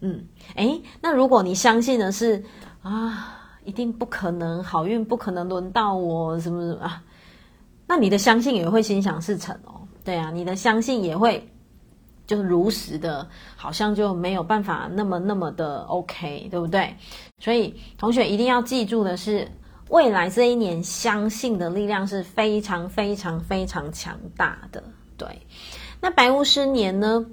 [0.00, 2.44] 嗯，诶，那如果你相信的是
[2.82, 7.02] 啊，一定不可能，好运不可能轮到我，什么什么啊？
[7.86, 11.48] 那你的相信也会心想事成哦，对啊，你的相信也会
[12.28, 16.94] 就如实的，好像就没有办法那么那么的 OK，对不对？
[17.40, 19.50] 所以同学一定要记住的是。
[19.90, 24.84] 未来这一年，相信的力量是非常非常非常强大的。
[25.16, 25.26] 对，
[25.98, 27.24] 那白巫师年呢？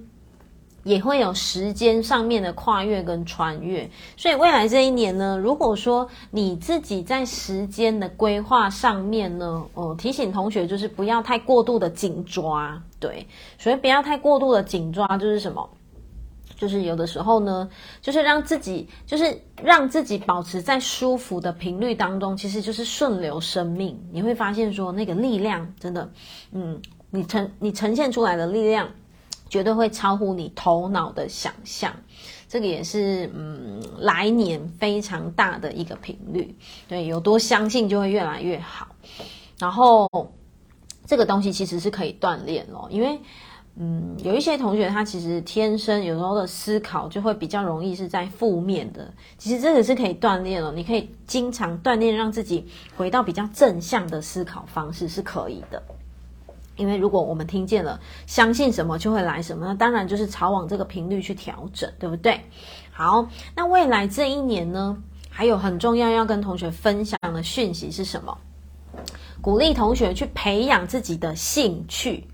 [0.86, 13.26] 也会有时间上面的跨越跟穿越，所以未来这一年呢，如果说你自己在时间的规划上面呢，哦，提醒同学就是不要太过度的紧抓，对，
[13.58, 15.68] 所以不要太过度的紧抓就是什么？
[16.56, 17.68] 就是有的时候呢，
[18.00, 24.00] 就是让自己，就是让自己保持在舒服的频率当中，其实就是顺流生命。
[24.12, 26.08] 你会发现说，那个力量真的，
[26.52, 26.80] 嗯，
[27.10, 28.88] 你呈你呈现出来的力量。
[29.50, 31.96] 绝对会超乎你头脑的想象，
[32.48, 36.56] 这个也是嗯，来年非常大的一个频率。
[36.88, 38.88] 对，有多相信就会越来越好。
[39.58, 40.10] 然后
[41.06, 43.20] 这个东西其实是可以锻炼哦，因为
[43.78, 49.14] 嗯，有一些同学他其实天生有时候的思考就会比较容易是在负面的。
[49.38, 52.66] 其实这个是可以锻炼哦，你可以经常锻炼，让自己
[52.96, 55.84] 回到比较正向的思考方式是可以的。
[56.76, 62.40] 因为如果我们听见了，相信什么就会来什么，那当然就是朝往这个频率去调整，对不对？
[62.92, 64.98] 好，那未来这一年呢，
[65.30, 68.38] 还有很重要要跟同学分享的讯息是什么？
[69.42, 72.26] 鼓励同学去培养自己的兴趣，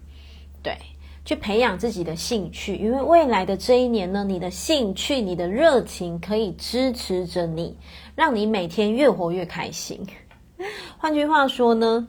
[0.62, 0.78] 对，
[1.26, 7.76] 去培养自己的兴趣，因为未来的这一年呢，你的兴趣、你的热情可以支持着你，
[8.16, 10.06] 让你每天越活越开心。
[11.00, 12.08] 换句话说呢，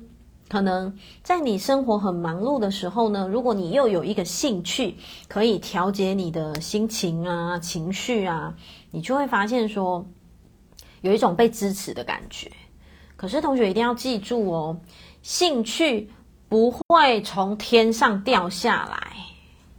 [0.53, 4.97] 可能在你生活很忙碌的时候呢，如果你又有一个兴趣
[5.27, 8.55] 可以调节你的心情啊、情绪啊，
[8.91, 10.07] 你就会发现说
[11.01, 12.53] 有一种被支持的感觉。
[13.17, 14.79] 可是同学一定要记住哦，
[15.23, 16.11] 兴趣
[16.51, 19.17] 不会从天上掉下来，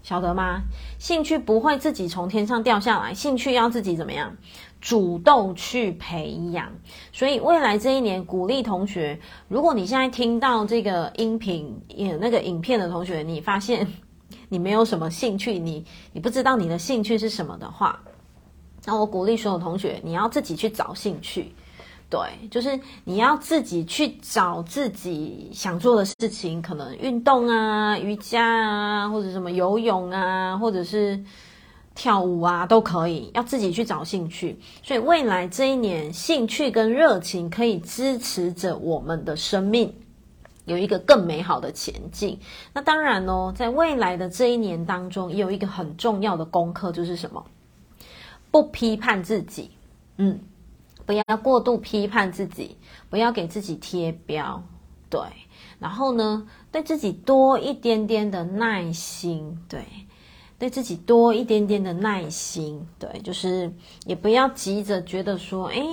[0.02, 0.64] 晓得吗？
[0.98, 4.36] 兴趣不会自己从天上掉下来，兴趣要自己怎么样？
[4.84, 6.70] 主动去培养，
[7.14, 9.18] 所以未来这一年鼓励同学，
[9.48, 13.88] 如果你现在听到这个音频、演那个影片的同学，你发现
[14.50, 17.98] 你没有什么兴趣，你你不知道你的兴趣是什么的话，
[18.84, 21.56] 那我鼓励所有同学，你要自己去找兴趣，
[22.10, 22.20] 对，
[22.52, 31.24] 就是你要自己去找自己想做的事情，可能运动啊、瑜伽啊，或者什么游泳啊，或者是。
[31.96, 34.60] 跳舞啊，都可以，要自己去找兴趣。
[34.82, 39.94] 所以未来这一年，兴趣跟热情可以支持着我们的生命
[40.66, 42.40] 有一个更美好的前进。
[42.74, 47.46] 那当然哦，在未来的这一年当中，也有一个很重要的功课，就是什么？
[48.50, 49.72] 不批判自己，
[50.18, 50.40] 嗯，
[51.06, 52.78] 不要过度批判自己，
[53.10, 54.64] 不要给自己贴标，
[55.10, 55.22] 对。
[55.80, 59.84] 然后呢，对自己多一点点的耐心，对。
[60.64, 63.70] 对自己多一点点的耐心，对，就是
[64.06, 65.84] 也不要急着觉得说，哎，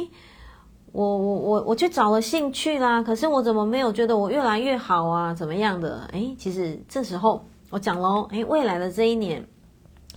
[0.93, 5.35] 我我我我去找了兴趣啦，可是我怎么没有觉得我越来越好啊？
[5.35, 6.09] 怎么样的？
[6.13, 9.45] 哎，其实这时候我讲喽，哎，未来的这一年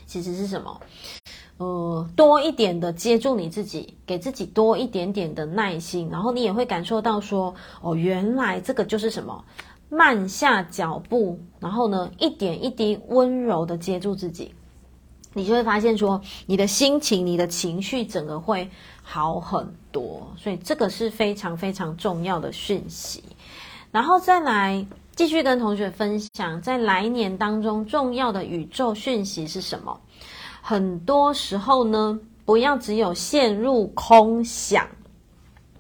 [0.06, 0.80] 其实是什么？
[1.58, 7.52] 呃，多一点的接住你自己，给自己多一点点的耐心，然后你也会感受到说，
[7.82, 9.44] 哦，原来这个就是什么？
[9.96, 14.54] 慢下脚步，然后呢，一点一滴温柔的接住自己，
[15.34, 18.68] 你就会发现说，你的心情、你的情绪整个会
[19.04, 20.28] 好很多。
[20.36, 23.24] 所以这个是非常非常重要的讯息。
[23.92, 24.84] 然后再来
[25.16, 30.00] 继续跟同学分享，在来年当中重要的宇宙讯息是什么？
[30.62, 34.88] 很多时候呢，不要只有陷入空想。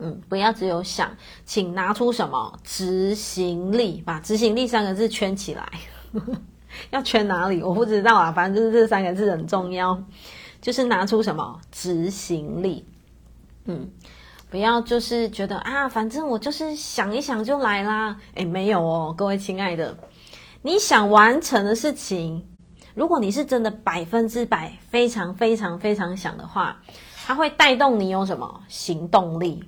[0.03, 5.65] 嗯，不要只有想，请拿出什么执行力，把执行力三个字圈起来。
[6.91, 7.63] 要圈哪里？
[7.63, 9.97] 我不知道啊，反正就是这三个字很重要，
[10.59, 12.85] 就是拿出什么执行力。
[13.65, 13.89] 嗯，
[14.49, 18.17] 不要就是觉得啊，反正我就是想一想就来啦。
[18.33, 19.97] 诶，没有哦，各位亲爱的，
[20.63, 22.45] 你想完成的事情，
[22.93, 26.81] 如果你是真的百分之百非常非常非常想的话，
[27.25, 29.63] 它会带动你有什么行动力。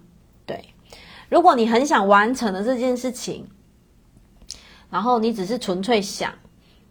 [1.29, 3.47] 如果你很想完成的这件事情，
[4.89, 6.31] 然后你只是纯粹想，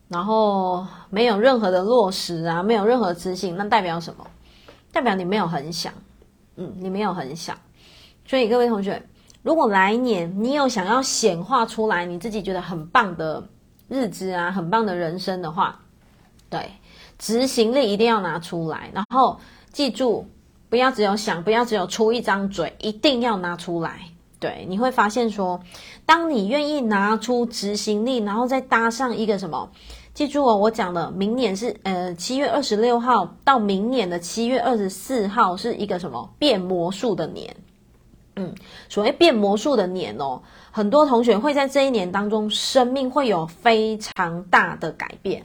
[0.09, 4.27] 然后没有任何的落实啊，没有任何执行，那代表什么？
[4.93, 5.93] 代表你没有很想，
[6.57, 7.57] 嗯，你没有很想。
[8.25, 9.03] 所以各位同学，
[9.43, 13.47] 如果来年你有想要显化出来你自己觉得很棒的
[13.89, 15.81] 日子啊，很棒的人生的话，
[16.49, 16.71] 对，
[17.19, 19.39] 执行力一定要拿出来，然后
[19.73, 20.29] 记住。
[20.71, 24.01] 不要只有想，不要只有出一张嘴，一定要拿出来。
[24.45, 25.59] 对，你会发现说，
[26.05, 29.71] 当你愿意拿出执行力，然后再搭上一个什么？
[30.13, 37.57] 记住哦，我讲的，明年是呃七月二十六号到明年的七月二十四号是一个什么变魔术的年？
[38.37, 38.55] 嗯，
[38.91, 45.43] 所谓变魔术的年哦，很多同学会在这一年当中，生命会有非常大的改变。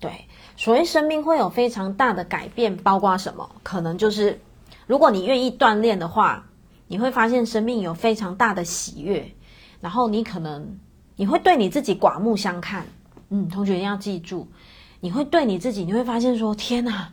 [0.00, 0.10] 对，
[0.56, 3.48] 所谓生命会有非常大的改变，包括什么？
[3.62, 4.40] 可能就是
[4.88, 6.44] 如果你愿意锻炼的话，
[6.88, 9.30] 你会发现生命有非常大的喜悦，
[9.80, 10.78] 然后你可能
[11.16, 12.86] 你会对你自己刮目相看。
[13.28, 14.46] 嗯，同学一定要记住，
[15.00, 17.12] 你会对你自己，你会发现说：天哪，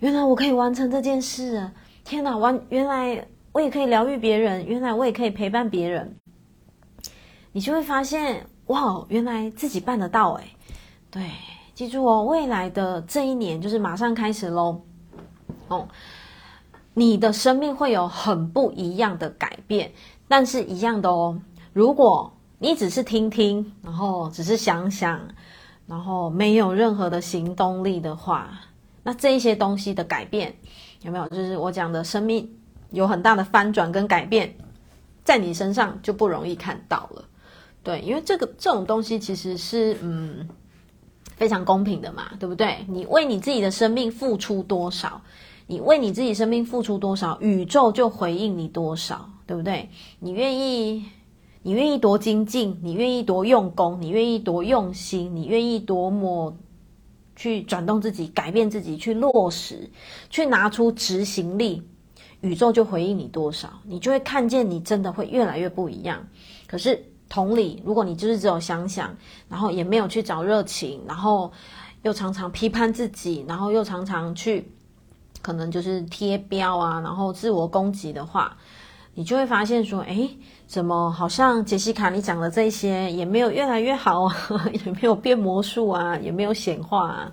[0.00, 1.70] 原来我可以完成这件事！
[2.04, 6.14] 天哪，完，原来我也可以疗愈别人，原来我也可以陪伴别人。
[7.52, 10.44] 你就会发现，哇，原来自己办得到诶。
[11.10, 11.30] 对，
[11.74, 14.82] 记住哦，未来的这一年就是马上开始喽。
[15.68, 15.88] 哦，
[16.98, 19.92] 你的生命会有很不一样的改变，
[20.26, 21.40] 但是一样的哦。
[21.72, 25.20] 如果你只是听听，然后只是想想，
[25.86, 28.50] 然后没有任何的行动力的话，
[29.04, 30.52] 那这一些东西的改变
[31.02, 31.28] 有没有？
[31.28, 32.50] 就是我讲的生命
[32.90, 34.52] 有很大的翻转跟改变，
[35.22, 37.24] 在你身上就不容易看到了。
[37.84, 40.48] 对，因为这个这种东西其实是嗯
[41.36, 42.84] 非常公平的嘛，对不对？
[42.88, 45.22] 你为你自己的生命付出多少，
[45.68, 49.88] 你为你自己生命付出多少，宇宙就回应你多少，对不对？
[50.18, 51.04] 你愿意。
[51.62, 56.56] 你愿意多精进，你愿意多用功，你愿意多用心，你愿意多么
[57.36, 59.90] 去转动自己、改变自己、去落实、
[60.30, 61.82] 去拿出执行力，
[62.40, 66.26] 宇宙就回应你多少，你就会看见你真的会越来越不一样。
[66.66, 69.14] 可是同理，如果你就是只有想想，
[69.48, 71.52] 然后也没有去找热情，然后
[72.02, 74.72] 又常常批判自己，然后又常常去
[75.42, 78.56] 可能就是贴标啊，然后自我攻击的话，
[79.14, 80.30] 你就会发现说，诶，
[80.66, 84.34] 怎么好像杰西卡你讲的这些也没有越来越好啊，
[84.72, 87.32] 也没有变魔术啊，也没有显化啊。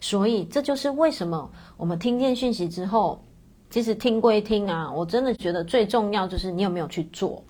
[0.00, 3.24] 所以这就是为什么我们听见讯息之后，
[3.70, 7.42] 其实听归听啊，我真的觉得最重要就是你有没有去做，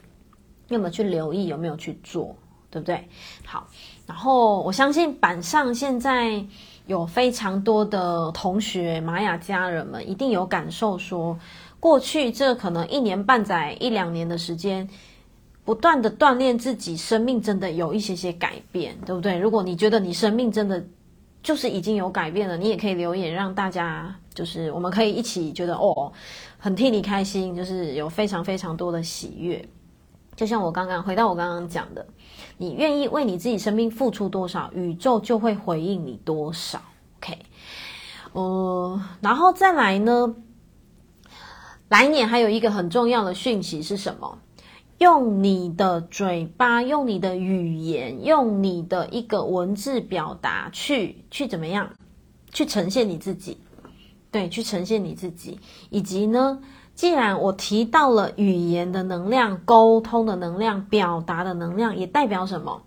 [0.69, 2.35] 你有没有去留意，有没有去做，
[2.71, 3.07] 对不对？
[3.45, 3.67] 好，
[4.07, 6.43] 然后我相信板上现在
[6.89, 11.39] 有非常多的同学，玛雅家人们一定有感受说。
[11.79, 14.89] 过去这可能一年半载、一两年的时间，
[15.67, 19.39] 不断的锻炼自己，生命真的有一些些改变，对不对？
[19.39, 20.83] 如果你觉得你生命真的
[21.43, 26.11] 就是已经有改变了，你也可以留言，让大家就是我们可以一起觉得哦，
[26.59, 29.63] 很替你开心，就是有非常非常多的喜悦。
[30.35, 32.07] 就像我刚刚回到我刚刚讲的，
[32.59, 36.83] 你愿意为你自己生命付出多少，宇宙就会回应你多少。
[37.19, 37.39] OK，
[38.33, 40.35] 呃，然后再来呢？
[41.89, 44.39] 来年还有一个很重要的讯息是什么？
[44.99, 51.89] 用你的嘴巴，用你的语言，用你的一个文字表达去去怎么样？
[52.53, 53.59] 去呈现你自己，
[54.31, 55.61] 对，去呈现你自己。
[55.91, 56.61] 以及呢，
[56.99, 62.83] 既然我提到了语言的能量、沟通的能量、表达的能量，也代表什么？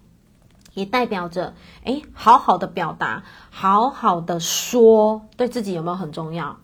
[0.73, 1.53] 也代表着，
[1.85, 6.57] 诶，好好的表达，好好的说，对自己有没有很重要？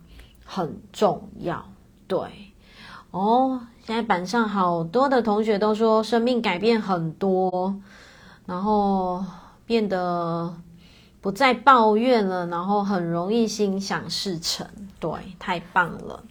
[0.44, 1.64] 很重要。
[2.06, 2.20] 对，
[3.12, 7.80] 哦，现在板上好多的同学都说生命改变很多，
[8.46, 9.24] 然后
[9.66, 10.54] 变得
[11.22, 14.68] 不再抱怨了，然后很容易心想事成。
[15.00, 16.26] 对，太棒了，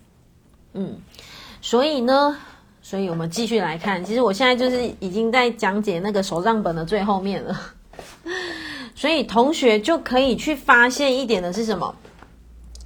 [0.76, 0.96] 嗯，
[1.60, 2.36] 所以呢，
[2.80, 7.60] 所以我们继续来看，其实我现在就是已经在讲解那个手账本的最后面了，
[8.94, 11.94] 所以同学就可以去发现一点的是什么？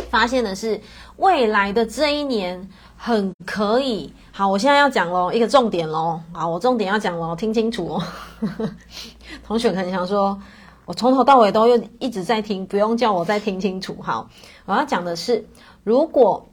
[0.08, 0.80] 发现的是。
[1.16, 2.66] 未来的这一年
[2.96, 8.02] 很可以，好，我现在要讲喽，一个重点喽，好，我重点要讲喽，听清楚哦。
[9.46, 10.40] 同学可能想说，
[10.86, 13.94] 我从头到尾都又一直在听，不用叫我再听清楚。
[14.00, 14.30] 好，
[14.64, 15.46] 我要讲的是，
[15.84, 16.48] 如果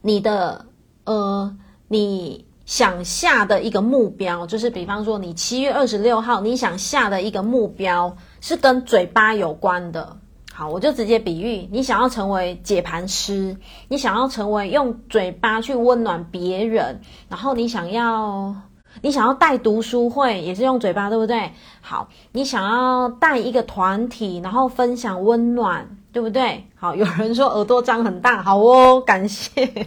[0.00, 0.66] 你的
[1.04, 1.56] 呃，
[1.88, 10.18] 你想下的一个目标，就是比方说你七月二十六号你想下的一个目标是跟嘴巴有关的。
[10.52, 13.56] 好，我就直接比喻，你想要成为解盘师，
[13.88, 18.56] 你想要成为用嘴巴去温暖别人，然后你想要，
[19.00, 21.52] 你想要带读书会，也是用嘴巴，对不对？
[21.80, 26.66] 好，你想要带一个团体，然后分享温暖，对不对？
[26.74, 29.86] 好，有人说耳朵张很大，好哦， 感谢。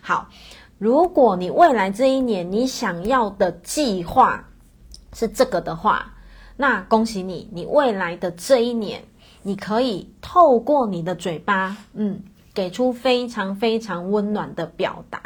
[0.00, 0.28] 好，
[0.78, 4.48] 如果你未来这一年你想要的计划
[5.12, 6.14] 是这个的话，
[6.56, 9.02] 那恭喜你，你未来的这一年。
[9.42, 12.22] 你可以透过你的嘴巴，嗯，
[12.54, 15.20] 给出非常非常温暖的表达，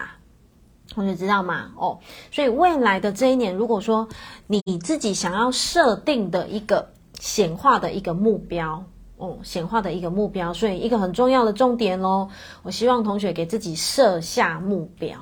[0.89, 1.71] 同学知道吗？
[1.77, 1.99] 哦，
[2.31, 4.09] 所以未来的这一年，如果说
[4.47, 8.85] 你自己想要设定的一个显化的一个目标，
[9.23, 12.29] 哦，显化的一个目标，所以一个很重要的重点喽，
[12.65, 15.17] 我希望同学给自己设下目标，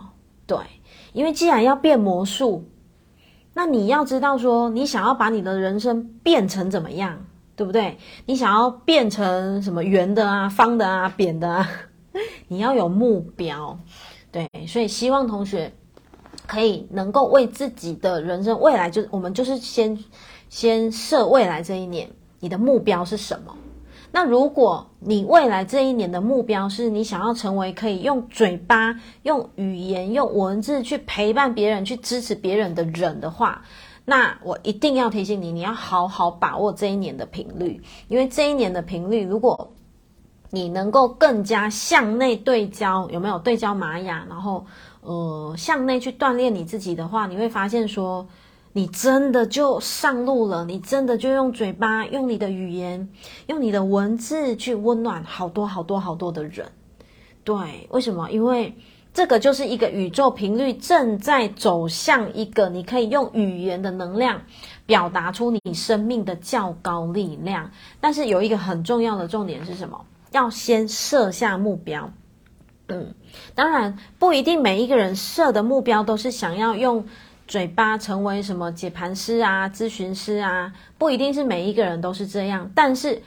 [0.47, 0.57] 对，
[1.13, 2.65] 因为既然要变魔术，
[3.53, 7.27] 那你要知道说，你想要把你的人生变成怎么样？
[7.57, 7.99] 对不对？
[8.25, 11.69] 你想要变成什么圆的啊、方的啊、扁的啊？
[12.49, 13.79] 你要有目标，
[14.33, 15.71] 对，所以希望同学
[16.47, 20.03] 可以能够为自己的人生未来，就我们就是先
[20.49, 23.55] 先设未来这一年，你的目标是什么？
[24.13, 33.63] 那如果你未来这一年的目标是你想要成为可以用嘴巴、用语言、用文字去陪伴别人、去支持别人的人的话，
[34.05, 39.73] 那我一定要提醒你，你要好好把握这一年的频率，因为这一年的频率，如果
[40.51, 44.27] 你能够更加向内对焦，有没有对焦玛雅？
[44.29, 44.67] 然后，
[45.03, 48.27] 呃，向内去锻炼你自己的话，你会发现说，
[48.73, 50.65] 你真的就上路了。
[50.65, 53.09] 你真的就用嘴巴、用你的语言、
[53.47, 56.73] 用你的文字去温暖好多好多好多的人。
[57.45, 58.31] 对，为什么？
[58.31, 58.77] 因为
[59.13, 64.43] 这个就是一个宇宙频率正在走向一个你可以用语言的能量
[64.87, 67.71] 表达出你生命的较高力量。
[68.01, 70.05] 但是有一个很重要的重点是什么？
[70.31, 72.13] 要先设下目标，
[72.87, 73.15] 嗯，
[73.57, 77.07] 当然不一定每一个人设的目标都是想要用
[77.51, 82.71] 嘴巴成为什么解盘师啊、咨询师啊，不一定是每一个人都是这样。
[82.77, 83.21] 但是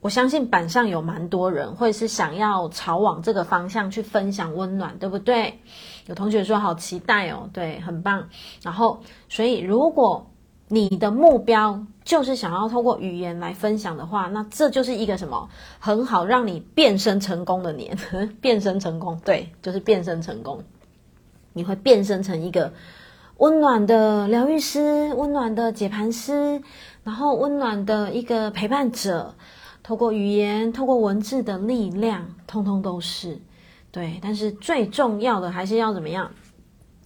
[0.00, 5.56] 我相信板上有蛮多人会是想要朝往这个方向去分享温暖，对不对？
[6.06, 8.28] 有同学说好期待哦，对，很棒。
[8.60, 10.28] 然后，所以如果
[10.66, 15.48] 你的目标就是想要透过语言来分享的话，那这就是一个什么
[15.78, 17.96] 很好让你变身成功的年，
[18.42, 20.60] 变身成功，对，就是变身成功。
[21.52, 22.72] 你会变身成一个
[23.40, 26.60] 温暖的疗愈师，温暖的解盘师，
[27.04, 29.34] 然后温暖的一个陪伴者，
[29.82, 33.40] 透过语言，透过文字的力量，通通都是
[33.90, 34.18] 对。
[34.20, 36.32] 但是最重要的还是要怎么样？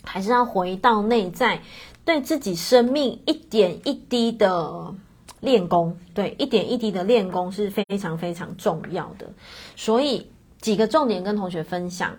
[0.03, 1.63] 还是要回到内在。
[2.05, 4.93] 对自己生命一点一滴的
[5.39, 9.33] 练功，对，一点一滴的练功是非常非常重要的。
[9.77, 10.27] 所以
[10.65, 12.17] 几个重点跟同学分享：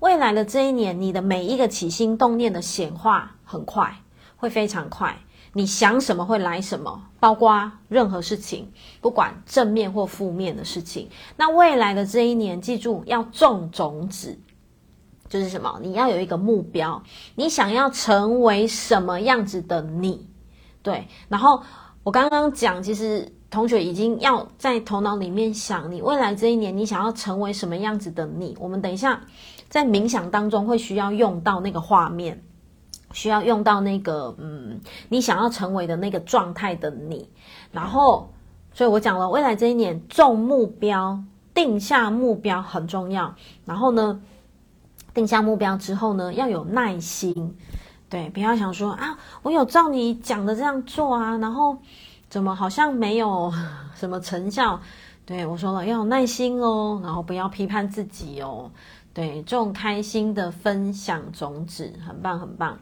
[0.00, 4.02] 未来的这一年，你的每一个起心动念的显化很快，
[4.36, 5.16] 会非常快。
[5.54, 8.70] 你想什么会来什么，包括任何事情，
[9.00, 11.08] 不管正面或负面的事情。
[11.38, 14.38] 那未来的这一年，记住要种种子。
[15.30, 15.78] 就是什么？
[15.80, 17.02] 你要有一个目标，
[17.34, 20.28] 你想要成为什么样子的你？
[20.82, 21.08] 对。
[21.28, 21.62] 然后
[22.02, 28.56] 我刚刚讲，其实同学已经要在头脑里面想，你未来这一年你想要成为什么样子的你？
[28.60, 29.20] 我们等一下
[29.68, 32.42] 在冥想当中会需要用到那个画面，
[33.12, 37.28] 需要用到那个嗯，你想要成为的那个状态的你。
[37.72, 38.32] 然后，
[38.72, 41.18] 所以我讲了，未来这一年重目标，
[41.54, 43.34] 定下目标很重要。
[43.64, 44.20] 然后呢？
[45.14, 47.56] 定下目标之后呢，要有耐心，
[48.10, 51.78] 对，不要想说啊，我有照你讲的这样做啊，然后
[52.28, 53.52] 怎么好像没有
[53.94, 54.80] 什么成效？
[55.24, 58.70] 对，我说了，要有耐心哦，然后不要批判自己哦，
[59.12, 62.78] 对，这种开心的分享种子，很棒很棒，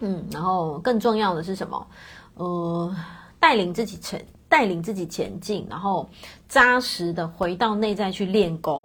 [0.00, 1.86] 嗯，然后更重要的是什么？
[2.34, 2.96] 呃，
[3.38, 6.08] 带领自己前，带领自己前进，然后
[6.48, 8.80] 扎实的回到内在去练功，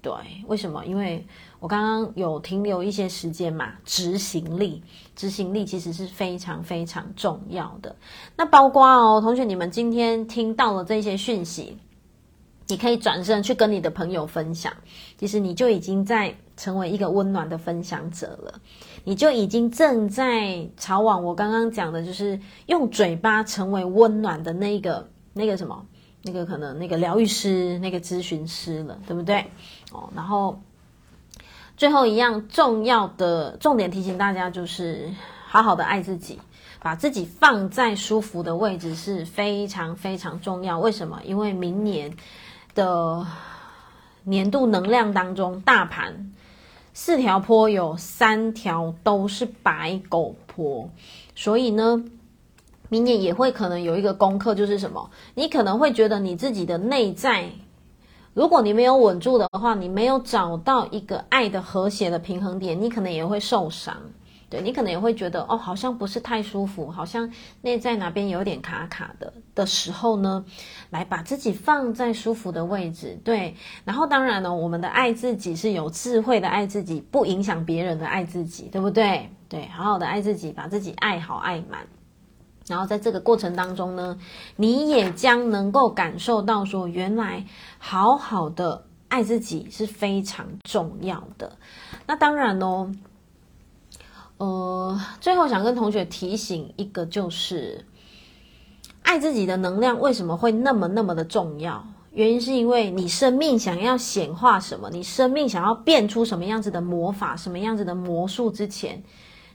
[0.00, 0.12] 对，
[0.46, 0.84] 为什么？
[0.86, 1.26] 因为。
[1.62, 4.82] 我刚刚有停留一些时间嘛，执行力，
[5.14, 7.94] 执行力其实是非常非常重要的。
[8.36, 11.78] 那包括哦，同学，你们今天听到了这些讯息，
[12.66, 14.72] 你可以转身去跟你的朋友分享，
[15.16, 18.60] 其实你就已经在成为一个温暖的分享者了，
[19.04, 25.86] 你就已经正在朝往我刚刚讲的，就是用嘴巴成为温暖的那个那个什么，
[26.24, 29.46] 那个可能那个疗愈师、那个咨询师了，对不对？
[29.92, 30.60] 哦，然后。
[31.82, 35.10] 最后一样重要的重点提醒大家，就是
[35.48, 36.38] 好好的爱自己，
[36.80, 40.78] 把自己放在舒服的位置是非常非常重要。
[40.78, 41.20] 为什么？
[41.24, 42.16] 因为明年
[42.76, 43.26] 的
[44.22, 46.32] 年度能量当中，大盘
[46.94, 50.88] 四条坡有三条都是白狗坡，
[51.34, 52.04] 所以呢，
[52.90, 55.10] 明年也会可能有一个功课，就是什么？
[55.34, 57.50] 你可能会觉得你自己的内在。
[58.34, 63.96] 如果你没有稳住的话，你没有找到一个爱的和谐的平衡点，你可能也会受伤。
[64.48, 70.44] 对，你可能也会觉得哦，好像不是太舒服，好像内在哪边有点卡卡的的时候呢，
[70.90, 73.18] 来把自己放在舒服的位置。
[73.24, 73.54] 对，
[73.84, 79.30] 然后当然呢，我们的爱自己是有智慧的爱自己，不影响别人的爱自己，对不对？
[79.48, 81.86] 对，好好的爱自己，把自己爱好爱满。
[82.68, 84.18] 然后在这个过程当中呢，
[84.56, 87.44] 你也将能够感受到说，原来
[87.78, 91.52] 好好的爱自己是非常重要的。
[92.06, 92.92] 那当然哦，
[94.38, 97.84] 呃，最后想跟同学提醒一个，就是
[99.02, 101.84] 爱自己的能量为什么会那么那么的重要？
[102.12, 109.02] 原因是因为你生命想要显化什么，你生命想要变出什么样子的魔法，什么样子的魔术之前，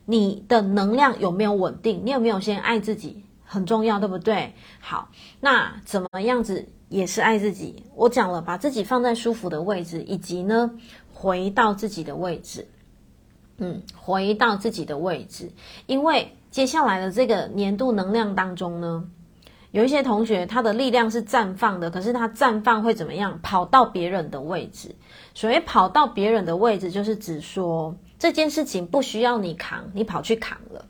[0.10, 2.02] 你的能量有没有稳定？
[2.06, 3.26] 你有没有先爱自己？
[3.44, 4.54] 很重要，对不对？
[4.80, 5.10] 好，
[5.42, 7.84] 那怎么样子也是爱自己？
[7.94, 10.72] 我讲了，把自己放在舒服的位置，以及呢，
[11.14, 12.66] 回到自己的位置。
[13.58, 15.52] 嗯，回到自己的位置，
[15.88, 19.04] 因为接下来的这个年度能量当中呢，
[19.72, 23.38] 有一些同学他的力量是绽放的，可是他绽放会怎么样？
[23.44, 24.96] 跑到别人的位置。
[25.34, 30.86] 所以跑到别人的位置，就是指说这件事情不需要你扛，你跑去扛了。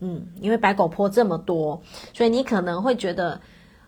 [0.00, 1.82] 嗯，因为白狗坡这么多，
[2.12, 3.40] 所以你可能会觉得，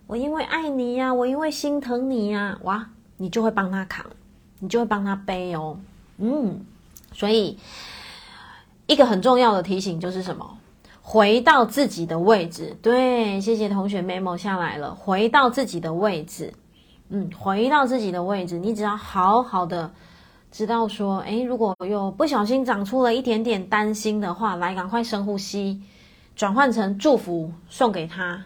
[0.06, 4.06] 我因为爱你呀，我因为心疼你呀，哇，你就会帮他扛，
[4.60, 5.78] 你就会帮他背哦。
[6.18, 6.64] 嗯，
[7.12, 7.58] 所以。
[8.90, 10.56] 一个很重要的提醒就是什么？
[11.02, 12.74] 回到自己的位置。
[12.80, 14.94] 对，谢谢同学 memo 下来了。
[14.94, 16.54] 回到自己的位置，
[17.10, 18.58] 嗯，回到自己的位置。
[18.58, 19.92] 你只要好好的
[20.58, 25.80] 知道说，诶，如果有不小心长出了一点点担心的话，来，赶快深呼吸，
[26.34, 28.42] 转换成祝福送给他。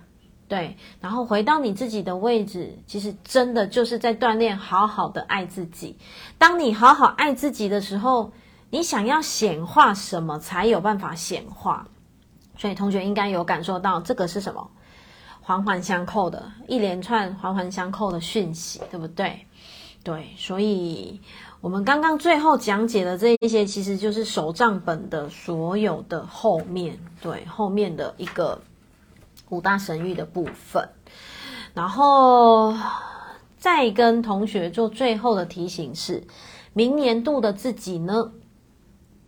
[0.46, 5.96] 对，然后回到你自己的位置，其实真的就是在锻炼好好的爱自己。
[6.36, 8.30] 当你好好爱自己的时候。
[8.74, 11.86] 你想要显化什么才有办法显化？
[12.56, 14.66] 所以同学应该有感受到这个是什么？
[15.42, 19.46] 环环相扣的一连串环环相扣的讯息，对不对？
[20.02, 21.20] 对，所以
[21.62, 28.60] 我们刚刚最后讲解的这一些，其实就是手账本的所有的后面，对，后面的一个
[29.48, 30.88] 五大神域的部分，
[31.72, 32.74] 然后
[33.56, 36.24] 再跟同学做最后的提醒是，
[36.72, 38.32] 明年度的自己呢？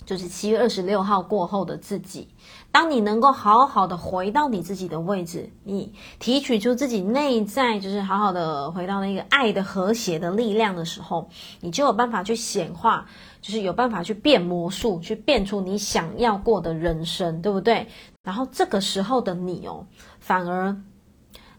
[0.04, 2.26] 就是七月二十六号过后的自己，
[2.74, 11.28] 当你能够好好的回到你自己的位置，你提取出自己内在，就是好好的回到那个爱的和谐的力量的时候，
[11.60, 13.06] 你就有办法去显化，
[13.40, 17.86] 就是有办法去变魔术，去变出你想要过的人生，对不对？
[18.24, 19.86] 然后这个时候的你哦，
[20.18, 20.76] 反而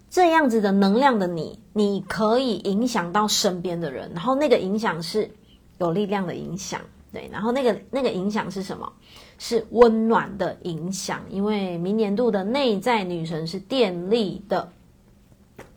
[0.10, 5.32] 这样子的能量的你，你可以影响到身边的人，然后那个影响是
[5.78, 6.82] 有力量的影响。
[7.16, 8.92] 对，然后那个那个影响是什么？
[9.38, 14.70] 是温暖的影响，因为明年度的内在女神是电力的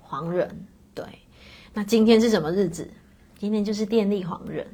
[0.00, 0.66] 黄人。
[0.92, 1.04] 对，
[1.72, 2.90] 那今天是什么日子？
[3.38, 4.66] 今天就是电力黄人。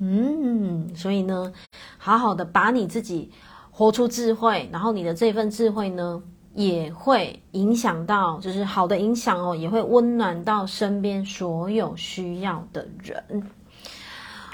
[0.00, 1.50] 嗯，所以呢，
[1.96, 3.30] 好好的把你自己
[3.70, 6.22] 活出智慧，然后你的这份智慧呢，
[6.54, 13.50] 也会影响到，就是好的影响哦，也会温暖到身边所有需要的人。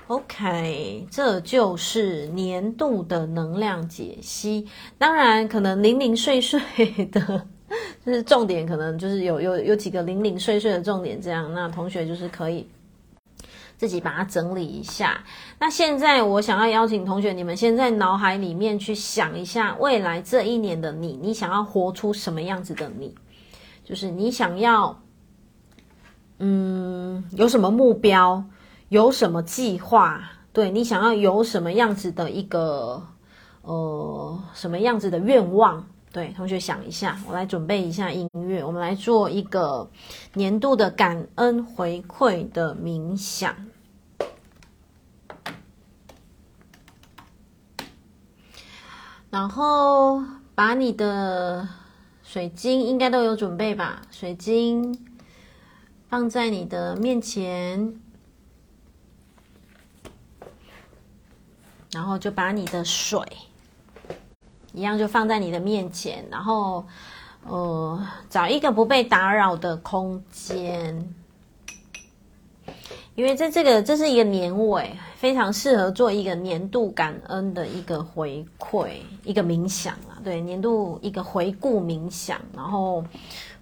[0.09, 4.67] OK，这就是年度的能量解析。
[4.97, 6.59] 当然，可能零零碎碎
[7.13, 7.47] 的，
[8.07, 11.21] 就是重点，可能就是有有有几个零零碎碎的重点。
[11.21, 12.67] 这样，那同学就是可以
[13.77, 15.23] 自己把它整理一下。
[15.59, 23.15] 那现在，我想要邀请同学，你们先在脑海里面去想一下，未来这一年的你，你想要活出什么样子的你？
[23.85, 25.03] 就是你想要，
[26.39, 28.43] 嗯，有什么目标？
[28.89, 30.23] 有什么计划？
[30.53, 33.03] 对，你想要有什么样子的一个
[33.63, 35.87] 呃，什么样子的愿望？
[36.11, 39.91] 对，同学想一下，我来准备一下音乐，我们来做一个
[40.33, 43.55] 年度的感恩回馈的冥想。
[49.31, 50.23] 然后
[50.55, 51.69] 把你的
[52.23, 54.01] 水晶应该都有准备吧？
[54.11, 54.99] 水晶
[56.09, 58.01] 放在你的面前。
[61.91, 63.21] 然后就把你的水
[64.75, 66.85] 一样就放在你的面前，然后
[67.47, 71.15] 呃找一个不被打扰的空间，
[73.15, 78.91] 因为在这个这是一个年尾，非常适合做一个年度感恩的一个回馈，
[79.25, 83.03] 一个冥想啊，对，年度一个回顾冥想，然后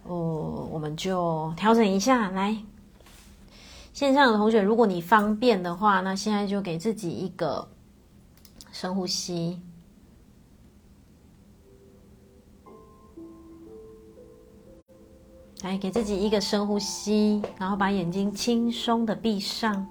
[0.03, 2.57] 呃我们就调整一下来。
[3.95, 7.66] 线上的同学，如果你方便的话，那现在就给自己一个。
[8.79, 9.59] 深呼吸，
[15.62, 19.89] 来给自己一个深呼吸，然后把眼睛轻松的闭上。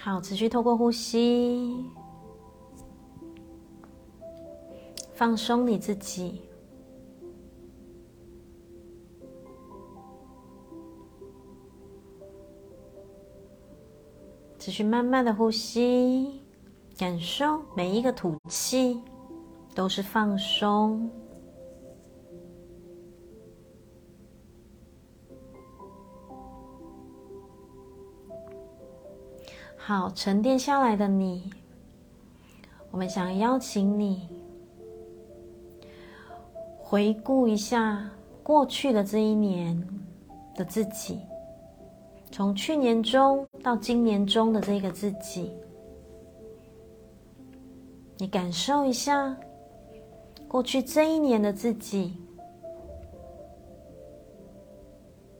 [0.00, 1.88] 好，持续透过呼吸，
[5.14, 6.42] 放松你自己。
[14.64, 16.40] 持续慢慢的呼吸，
[16.96, 19.02] 感受每一个吐气
[19.74, 21.10] 都是放松。
[29.76, 31.50] 好，沉淀下来的你，
[32.92, 34.28] 我们想邀请你
[36.78, 38.08] 回顾一下
[38.44, 39.84] 过去的这一年
[40.54, 41.18] 的自己，
[42.32, 45.52] 从去年中到今年中的这个自己，
[48.16, 49.36] 你感受一下
[50.48, 52.16] 过去这一年的自己，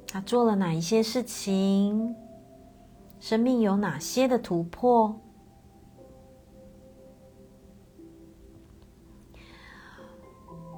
[0.06, 2.14] 他做了哪一些事情？
[3.18, 5.18] 生命有哪些的突破？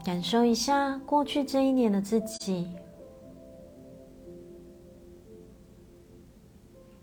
[0.04, 2.68] 感受一下过去这一年的自己，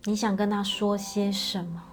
[0.06, 1.84] 你想跟他说些什么？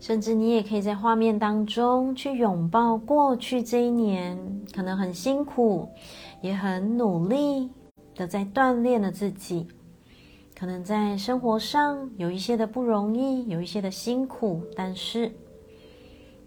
[0.00, 4.38] 甚至你也可以在画面当中去拥抱过去这一年，
[4.74, 5.88] 可能很辛苦，
[6.42, 7.70] 也很努力
[8.14, 9.66] 的在锻炼了自己，
[10.54, 15.32] 可能在生活上有一些的不容易，有一些的辛苦，但是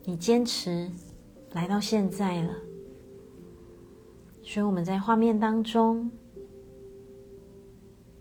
[0.07, 0.89] 你坚持
[1.51, 2.53] 来到现在了。
[4.41, 6.09] 所以我们在画面当中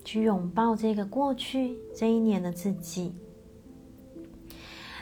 [0.05, 3.15] 去拥抱这个过去这一年的自己。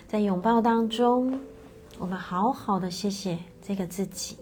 [0.07, 1.41] 在拥抱当中，
[1.99, 4.37] 我们好好的谢谢这个自己。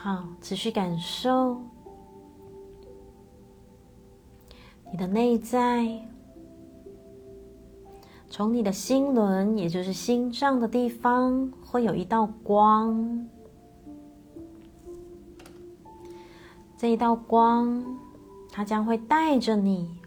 [0.00, 1.60] 好，持续感受
[4.92, 5.88] 你的内在，
[8.30, 13.28] 从你的心轮，也就是心脏的地方，会有一道光。
[16.76, 17.84] 这一道光，
[18.52, 19.98] 它将会带着你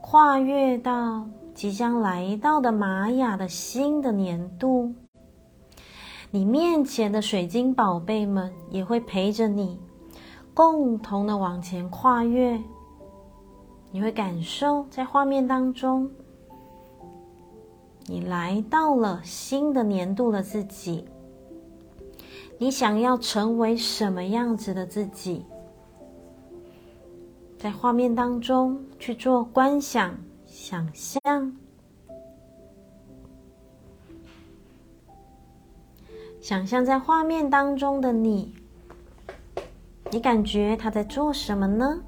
[0.00, 4.94] 跨越到即将来到的玛雅的新的年度。
[6.34, 9.78] 你面前的水晶宝贝们也会陪着你，
[10.52, 12.60] 共同的往前跨越。
[13.92, 16.10] 你会感受在画面当中，
[18.06, 21.04] 你来到了新的年度的自己。
[22.58, 25.46] 你想要成为什么样子的自己？
[27.56, 30.12] 在画面当中去做观想、
[30.44, 31.56] 想象，
[36.44, 38.54] 想象在画面当中的你，
[40.10, 42.02] 你感觉他在做什么呢？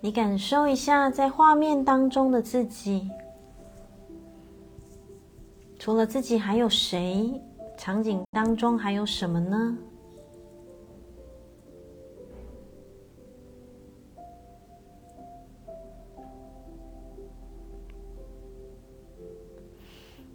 [0.00, 3.10] 你感受一下在画面当中的自己，
[5.78, 7.42] 除了自己还有谁？
[7.76, 9.76] 场景当中还有什么呢？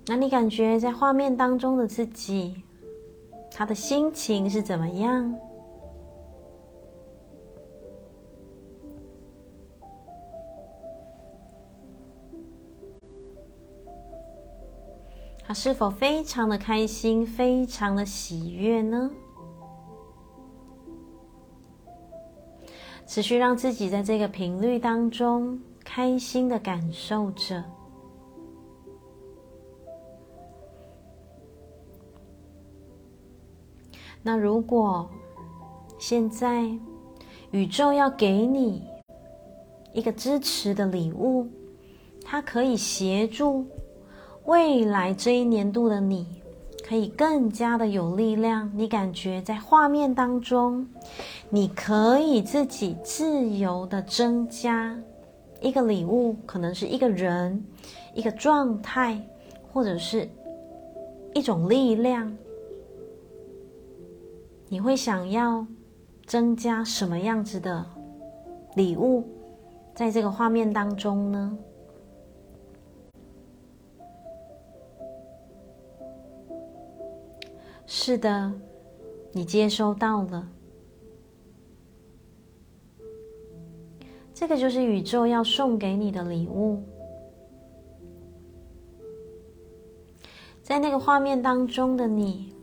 [0.10, 2.64] 那你感觉在画面当中的自己，
[3.52, 5.36] 他的心情是怎么样？
[15.46, 19.12] 他是否非常的开心，非常的喜悦呢？
[23.06, 27.64] 持续让自己在这个频率当中开心的感受着。
[34.22, 35.10] 那如果
[35.98, 36.70] 现在
[37.52, 38.84] 宇宙要给你
[39.94, 41.48] 一个支持的礼物，
[42.24, 43.66] 它可以协助。
[44.46, 46.26] 未来这一年度的你，
[46.88, 48.72] 可以更加的有力量。
[48.76, 50.88] 你感觉在画面当中，
[51.50, 54.98] 你可以自己自由的增加
[55.62, 57.64] 一个礼物，可能是一个人、
[58.16, 59.22] 一个状态，
[59.72, 60.28] 或者是
[61.34, 62.36] 一种力量。
[64.72, 65.66] 你会想要
[66.28, 67.84] 增加什么样子的
[68.76, 69.28] 礼物，
[69.96, 71.58] 在这个画面当中呢？
[77.88, 78.54] 是的，
[79.32, 80.48] 你接收到了，
[84.36, 86.84] 这个就是宇宙要送给你的礼物。
[90.62, 92.54] 在那个画面当中的你，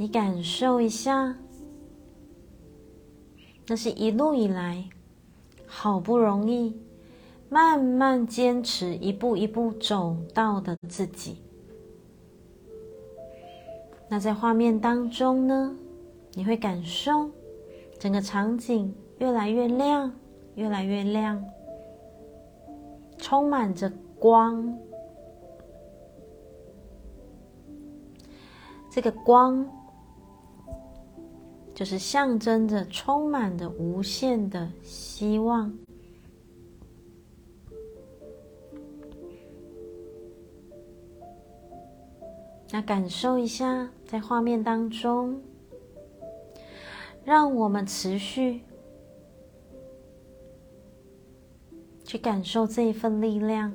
[0.00, 1.36] 你感受一下，
[3.66, 4.88] 那是一路以来
[5.66, 6.80] 好不容易、
[7.48, 11.42] 慢慢坚持、一步一步走到的自己。
[14.08, 15.76] 那在画面当中呢，
[16.34, 17.28] 你会感受
[17.98, 20.12] 整个场景越来越亮，
[20.54, 21.44] 越来越亮，
[23.16, 24.78] 充满着光。
[28.92, 29.68] 这个光。
[31.78, 35.72] 就是象征着充满着无限的希望。
[42.72, 45.40] 那感受一下，在画面当中，
[47.24, 48.62] 让我们持续
[52.02, 53.72] 去感受这一份力量，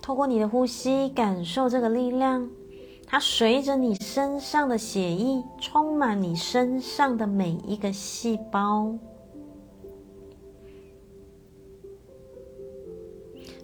[0.00, 2.48] 透过你的呼吸，感受这个力量。
[3.16, 8.94] 它随着你身上的血液，充满你身上的每一个细胞。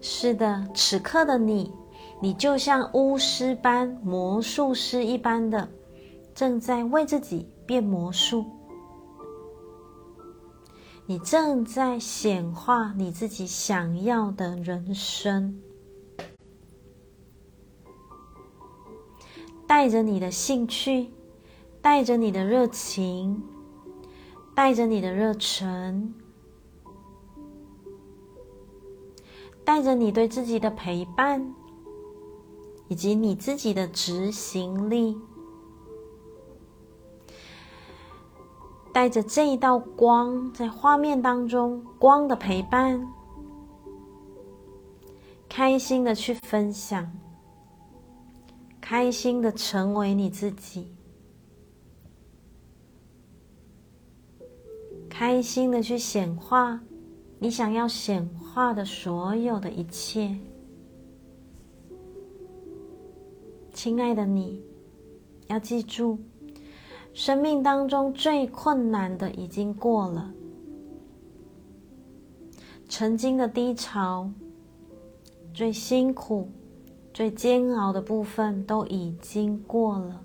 [0.01, 1.71] 是的，此刻的你，
[2.19, 5.69] 你就像巫师般、魔术师一般的，
[6.35, 8.47] 正在为自己变魔术。
[11.05, 15.61] 你正在显化你自己想要的人生。
[19.73, 21.09] 带着你的兴趣，
[21.81, 23.43] 带着你的热情，
[24.55, 26.13] 带着你的热忱，
[29.65, 31.55] 带着你对自己的陪伴，
[32.89, 35.17] 以及你自己的执行力，
[38.93, 43.11] 带着这一道光，在画面当中，光的陪伴，
[45.49, 47.11] 开心的去分享。
[48.83, 50.89] 开心的成为你自己，
[55.09, 56.83] 开心的去显化
[57.39, 60.37] 你想要显化的所有的一切。
[63.73, 64.61] 亲爱的你，
[65.47, 66.19] 要记住，
[67.15, 70.35] 生命当中最困难的已经过了，
[72.89, 74.29] 曾经的低潮，
[75.55, 76.51] 最辛苦。
[77.13, 80.25] 最煎熬的部分都已经过了，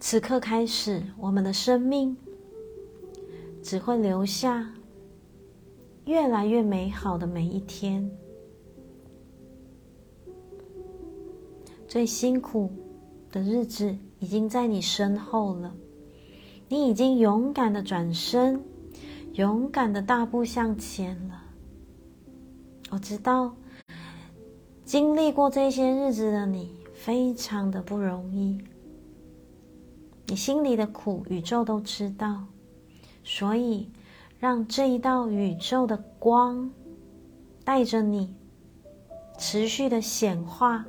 [0.00, 2.16] 此刻开始，我们的生命
[3.62, 4.72] 只会留下
[6.06, 8.10] 越来越美好的每一天。
[11.86, 12.72] 最辛苦
[13.30, 15.74] 的日子已经在你身后了，
[16.70, 18.64] 你已经勇敢的转身，
[19.34, 21.43] 勇敢的大步向前了。
[22.94, 23.52] 我知道，
[24.84, 28.56] 经历过这些日子的你，非常的不容易。
[30.26, 32.44] 你心里的苦，宇宙都知道，
[33.24, 33.90] 所以
[34.38, 36.70] 让这一道宇宙的光
[37.64, 38.32] 带着你，
[39.38, 40.84] 持续的显化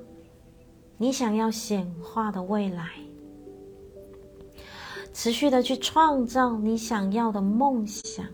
[0.98, 2.88] 你想要显化的未来，
[5.12, 8.28] 持续的去创造你想要的梦想，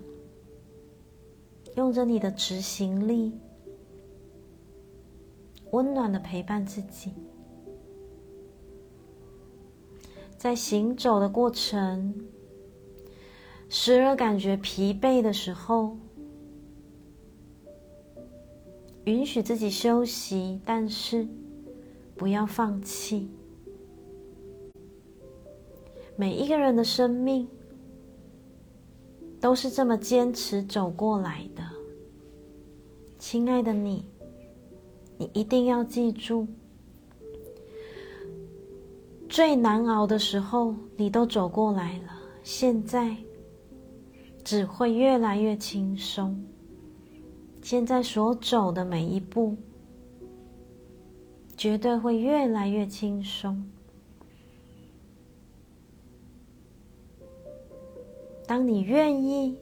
[1.78, 3.32] 用着你的执行力。
[5.72, 7.14] 温暖的陪伴自己，
[10.38, 12.14] 在行走的过程，
[13.70, 15.98] 时而感觉疲惫的时候，
[19.06, 21.26] 允许自己休息，但是
[22.16, 23.30] 不要放弃。
[26.18, 27.48] 每一个人的生命
[29.40, 31.64] 都是这么坚持走过来的，
[33.18, 34.11] 亲爱的你。
[35.22, 36.48] 你一定要记住，
[39.30, 43.16] 最难熬的时候你都走过来了，现在
[44.44, 46.44] 只会越来越轻松。
[47.62, 49.56] 现在所走的每一步，
[51.56, 53.64] 绝对会越来越轻松。
[58.48, 59.56] 当你愿意。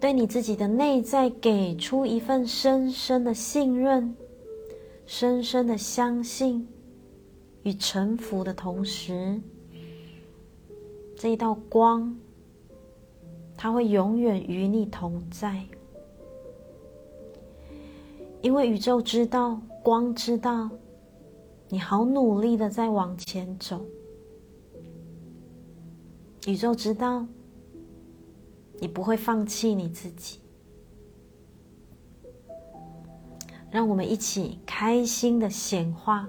[0.00, 4.16] 对你自己的内在给出一份深深的信任、
[5.04, 6.66] 深深的相信
[7.64, 9.38] 与臣服的同时，
[11.14, 12.16] 这一道光，
[13.58, 15.62] 它会永远与你同在。
[18.40, 20.70] 因为宇宙知道，光知道，
[21.68, 23.84] 你好努力的在往前走。
[26.46, 27.26] 宇宙知道。
[28.80, 30.40] 你不会放弃你自己，
[33.70, 36.28] 让我们一起开心的显化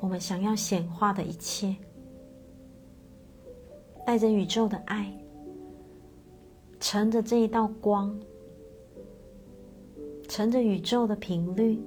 [0.00, 1.76] 我们想要显化的一切，
[4.04, 5.16] 带着宇宙的爱，
[6.80, 8.18] 乘着这一道光，
[10.28, 11.80] 乘着宇宙的频率，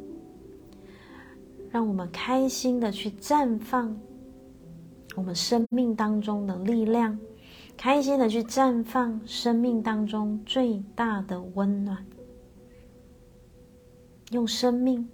[1.69, 3.99] 让我们开心的去绽放
[5.17, 7.19] 我们生命当中的力量，
[7.77, 12.05] 开心的去绽放生命当中最大的温暖。
[14.31, 15.07] 用生命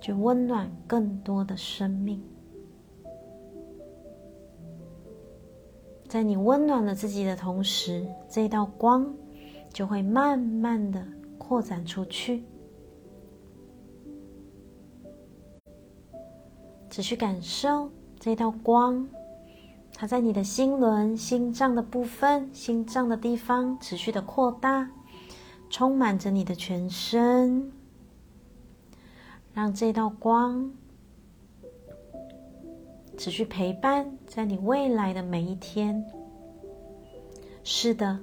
[0.00, 2.22] 去温暖更多的生命，
[6.08, 9.14] 在你温暖了自己的同时，这道光
[9.72, 11.02] 就会慢慢的
[11.38, 12.44] 扩展出去。
[16.90, 17.90] 只需感受
[18.20, 19.08] 这道光，
[20.02, 24.90] 它在你的心轮、心脏的部分、心脏的地方持续的扩大，
[25.70, 27.70] 充满着你的全身。
[29.54, 30.72] 让这道光
[33.16, 36.04] 持续陪伴在你未来的每一天。
[37.62, 38.18] 是的，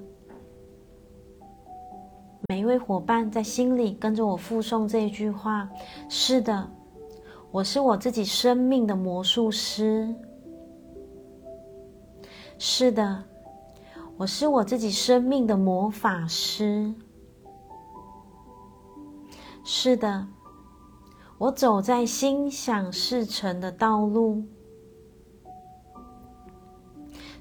[2.50, 5.66] 每一位伙伴在心里跟着我复诵这一句话：
[6.10, 6.70] 是的，
[7.50, 10.14] 我是我自己生命的魔术师。
[12.62, 13.24] 是的，
[14.18, 16.92] 我是我自己生命的魔法师。
[19.64, 20.28] 是的。
[21.38, 24.44] 我走在心想事成的道路。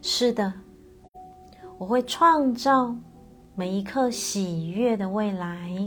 [0.02, 0.54] 是的，
[1.78, 2.96] 我会创造
[3.56, 5.86] 每一刻喜悦的未来。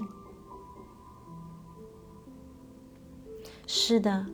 [3.67, 4.27] 是的，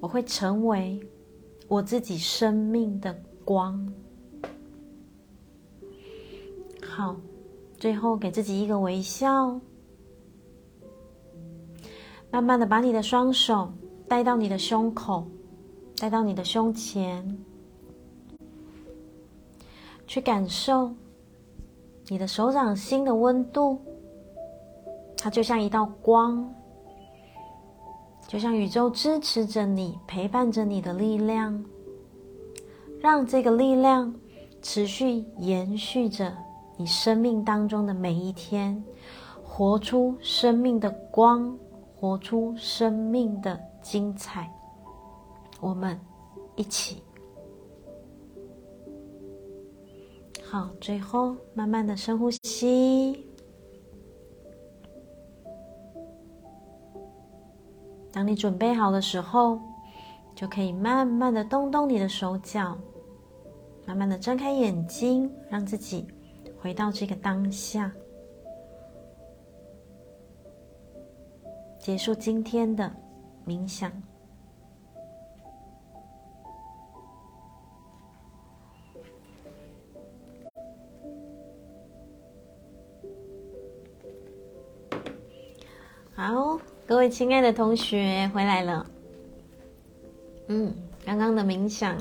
[0.00, 1.00] 我会成为
[1.68, 3.16] 我自己生命的
[3.48, 3.82] 光。
[6.86, 7.16] 好，
[7.78, 9.58] 最后给自己一个微笑。
[12.30, 13.72] 慢慢的把你的双手
[14.06, 15.26] 带到你的胸口，
[15.96, 17.38] 带到你的胸前，
[20.06, 20.92] 去感受
[22.08, 23.80] 你的手掌心的温度。
[25.16, 26.54] 它就像一道光，
[28.28, 31.64] 就像宇宙支持着你、陪伴着你的力量，
[33.00, 34.14] 让这个力量
[34.60, 36.36] 持续延续着
[36.76, 38.82] 你生命当中的每一天，
[39.42, 41.58] 活出生命的光。
[42.00, 44.48] 活出生命的精彩，
[45.58, 45.98] 我们
[46.54, 47.02] 一起。
[50.44, 53.26] 好，最后慢慢的深呼吸。
[58.12, 59.58] 当你准备好的时候，
[60.38, 62.78] 就可以慢慢的动动你的手脚，
[63.84, 66.06] 慢慢的睁开眼睛，让自己
[66.60, 67.92] 回到这个当下。
[71.80, 72.88] 结束今天的
[73.44, 73.90] 冥想。
[86.14, 88.88] 好，各位亲爱的同学回来了。
[90.48, 90.74] 嗯，
[91.04, 91.96] 刚刚的冥想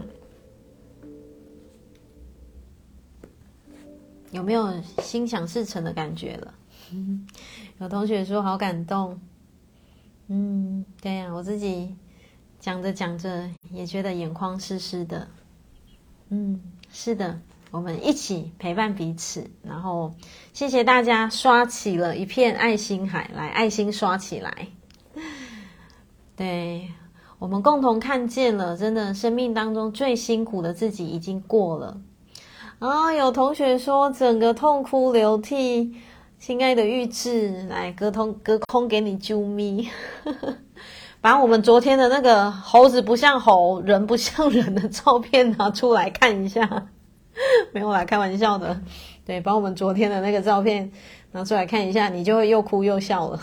[4.32, 6.54] 有没有心想事成的感觉了？
[7.80, 9.20] 有同学说好感动。
[10.28, 11.96] 嗯，对呀，我自己
[12.60, 15.28] 讲着讲着也觉得眼眶湿湿的。
[16.30, 17.40] 嗯，是的，
[17.72, 20.14] 我们一起陪伴彼此，然后
[20.54, 24.68] 谢谢大家刷起了一片爱心海，来，爱心刷起来。
[26.36, 26.92] 对，
[27.40, 31.98] 我们共同看见了，真的生命当中最辛苦的自己已经过了。
[32.80, 35.96] 啊，有同学说整个痛哭流涕。
[36.40, 39.90] 亲爱的玉智，来隔通隔空给你啾咪，
[41.20, 46.88] 把我们昨天的那个猴子不像猴，人不像人的照片拿出来看一下，
[47.74, 48.80] 没有啦，开玩笑的。
[49.26, 50.92] 对，把我们昨天的那个照片
[51.32, 53.40] 拿出来看一下，你就会又哭又笑了。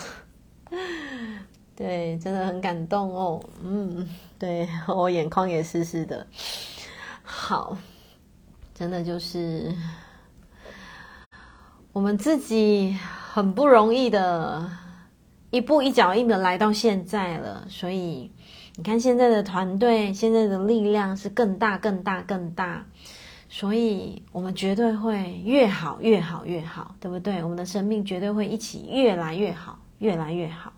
[1.76, 3.42] 对，真的很感动哦。
[3.62, 6.26] 嗯，对，我眼眶也湿湿的。
[7.22, 7.76] 好，
[8.74, 9.74] 真的就是。
[11.92, 12.96] 我们自己
[13.32, 14.68] 很不容易的，
[15.50, 18.32] 一步一脚印的来到现在了，所以
[18.74, 22.84] 你看现在的团队，现在的力量是更大、更大、更大，
[23.48, 27.44] 所以我们绝对会越好、越好、越好，对不对？
[27.44, 30.72] 我们的生命绝对会一起越来越好、越来越好。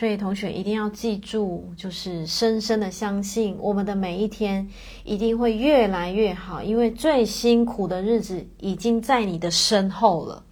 [0.00, 4.66] 所以同学一定要记住，就是深深的相信，我们的每一天
[5.04, 10.42] 一定会越来越好，因为最辛苦的日子已经在你的身后了，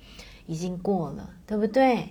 [0.44, 2.10] 已经过了，对不对？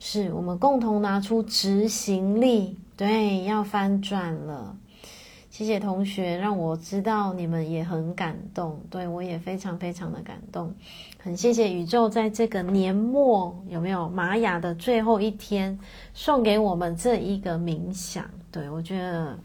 [0.00, 4.76] 是我们共同拿出执行力，对，要翻转了。
[5.48, 10.74] 谢谢同学，让我知道你们也很感动，对，我也非常非常的感动。
[11.26, 15.76] 很谢谢宇宙在这个年末有没有玛雅的最后一天
[16.14, 19.36] 送给我们这一个冥想，对，我觉得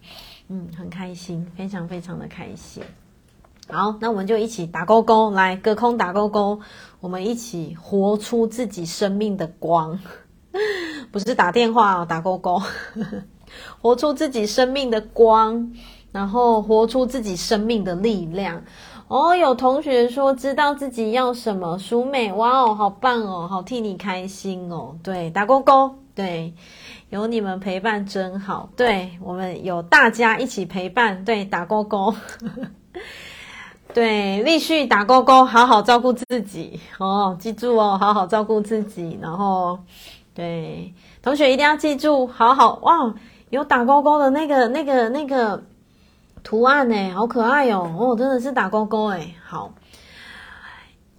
[0.49, 2.83] 嗯很开心，非常非常的开心。
[3.67, 6.59] 好，那我们就一起打勾勾，来隔空打勾勾，
[6.99, 9.99] 我们一起活出自己生命的光，
[11.11, 12.61] 不是打电话哦，打勾勾，
[13.81, 15.73] 活出自己生命的光。
[16.13, 18.61] 然后活出自己生命的力量
[19.11, 19.35] 哦！
[19.35, 24.95] 有同学说知道自己要什么，淑美哇哦，好棒哦，好替你开心哦！
[25.03, 26.53] 对，打勾勾，对，
[27.09, 32.15] 有你们陪伴真好，对，我们有大家一起陪伴，对，打勾勾，
[33.93, 39.77] 对，继续打勾勾，好好照顾自己哦，记住哦，好好照顾自己，然后
[40.33, 43.13] 对，同学一定要记住，好好哇，
[43.49, 45.61] 有打勾勾的那个、那个、那个。
[46.43, 47.81] 图案呢，好可爱哟！
[47.97, 49.33] 哦，真的是打勾勾哎。
[49.43, 49.71] 好，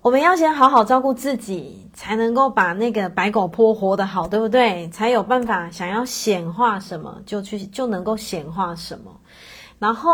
[0.01, 4.89] 我们要先好好照顾自己，才能够把那个白狗坡活得好，对不对？
[4.89, 9.11] 才有办法想要显化什么就去就能够显化什么。
[9.78, 10.12] 然后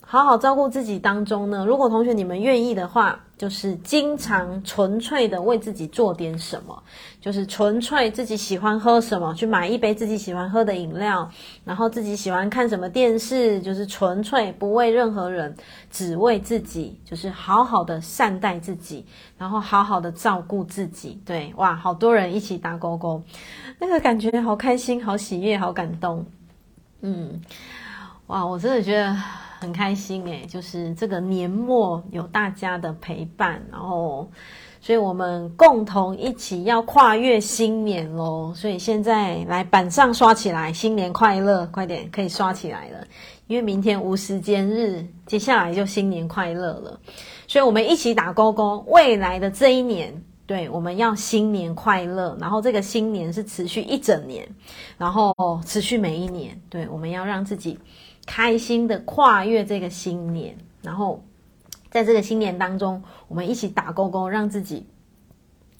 [0.00, 3.18] 好好照顾自己当中呢，如果同学你们愿意的话。
[3.40, 6.82] 就是经常纯粹的为自己做点什么，
[7.22, 11.26] 就是纯粹自己喜欢喝什么，去买一杯自己喜欢喝的饮料，
[11.64, 15.56] 然后自己喜欢看什么电视，就是纯粹不为任何人，
[15.90, 19.06] 只为自己，就是好好的善待自己，
[19.38, 21.18] 然后好好的照顾自己。
[21.24, 23.22] 对，哇，好多人一起打勾勾，
[23.78, 26.26] 那个感觉好开心，好喜悦，好感动。
[27.00, 27.40] 嗯，
[28.30, 29.16] 哇，我真的觉得。
[29.60, 34.26] 很开心诶，就是这个年末有大家的陪伴，然后，
[34.80, 38.54] 所以我们共同一起要跨越新年咯。
[38.56, 43.06] 所以现在来板上刷起来，新年快乐，快点可以刷起来了。
[43.48, 46.98] 因为明天无时间日，接下来就新年快乐了。
[47.46, 50.10] 所以我们一起打勾勾，未来的这一年，
[50.46, 52.34] 对，我们要新年快乐。
[52.40, 54.48] 然后这个新年是持续一整年，
[54.96, 55.34] 然后
[55.66, 56.58] 持续每一年。
[56.70, 57.78] 对，我们要让自己。
[58.32, 61.20] 开心的跨越这个新年，然后
[61.90, 64.86] 在这个新年当中，我们一起打勾勾，让自己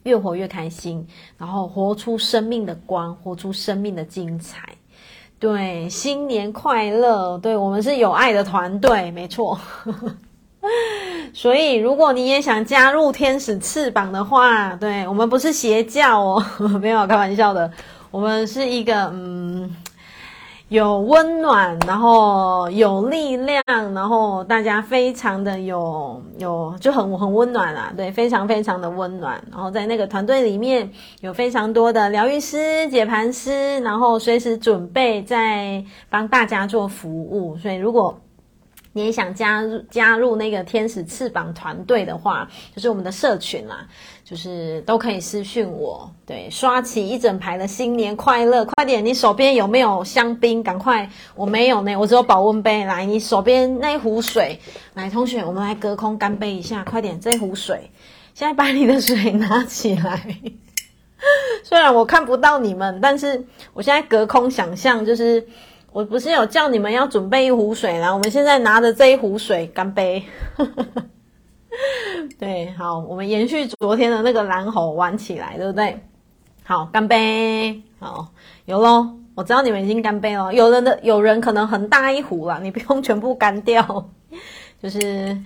[0.03, 1.07] 越活越开心，
[1.39, 4.69] 然后活出生命的光，活出生命的精彩。
[5.39, 7.39] 对，新年快乐！
[7.39, 9.57] 对，我们是有爱的团队，没错。
[11.33, 16.45] 所以，如果你也想加入天使翅膀的话，对，我们不是邪教哦，
[16.83, 17.71] 没有开玩笑的，
[18.11, 19.71] 我们是一个嗯。
[20.71, 29.43] 有温暖，然后有力量，然后大家非常的有有就很很温暖啦，对，非常非常的温暖。
[29.51, 30.89] 然后在那个团队里面
[31.23, 37.57] 有非常多的疗愈师、解盘师，然后随时准备在帮大家做服务。
[37.57, 38.17] 所以如果
[38.93, 43.89] 你也想加入加入那个天使翅膀团队的话，就是我们的社群啦，
[44.31, 46.09] 就是都可以私讯我。
[46.25, 49.05] 对，刷起一整排的新年快乐，快点！
[49.05, 50.63] 你手边有没有香槟？
[50.63, 51.11] 赶快！
[51.35, 52.85] 我没有呢，我只有保温杯。
[52.85, 54.61] 来，你手边那一壶水，
[54.95, 57.19] 来，同学，我们来隔空干杯一下，快点！
[57.19, 57.91] 这一壶水，
[58.33, 60.25] 现在把你的水拿起来。
[61.65, 65.45] 虽然我看不到你们，但是我现在隔空想象，就是。
[65.93, 70.23] 我不是有叫你们要准备一壶水啦，我们现在拿着这一壶水干杯。
[72.39, 76.01] 对，好，我们延续昨天的那个蓝猴玩起来，对不对？
[76.65, 77.81] 好，干杯。
[77.99, 78.29] 好，
[78.65, 80.53] 有咯，我知道你们已经干杯了。
[80.53, 84.09] 有人的有人可能很大一壶啦，你不用全部干掉。
[84.83, 85.37] 就是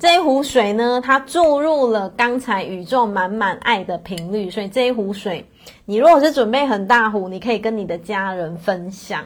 [0.00, 5.46] 这一壶水呢，它注入了刚才宇宙满满爱的频率，所以这一壶水，
[5.84, 9.22] 你如果是准备很大壶，你可以跟你的家人分享。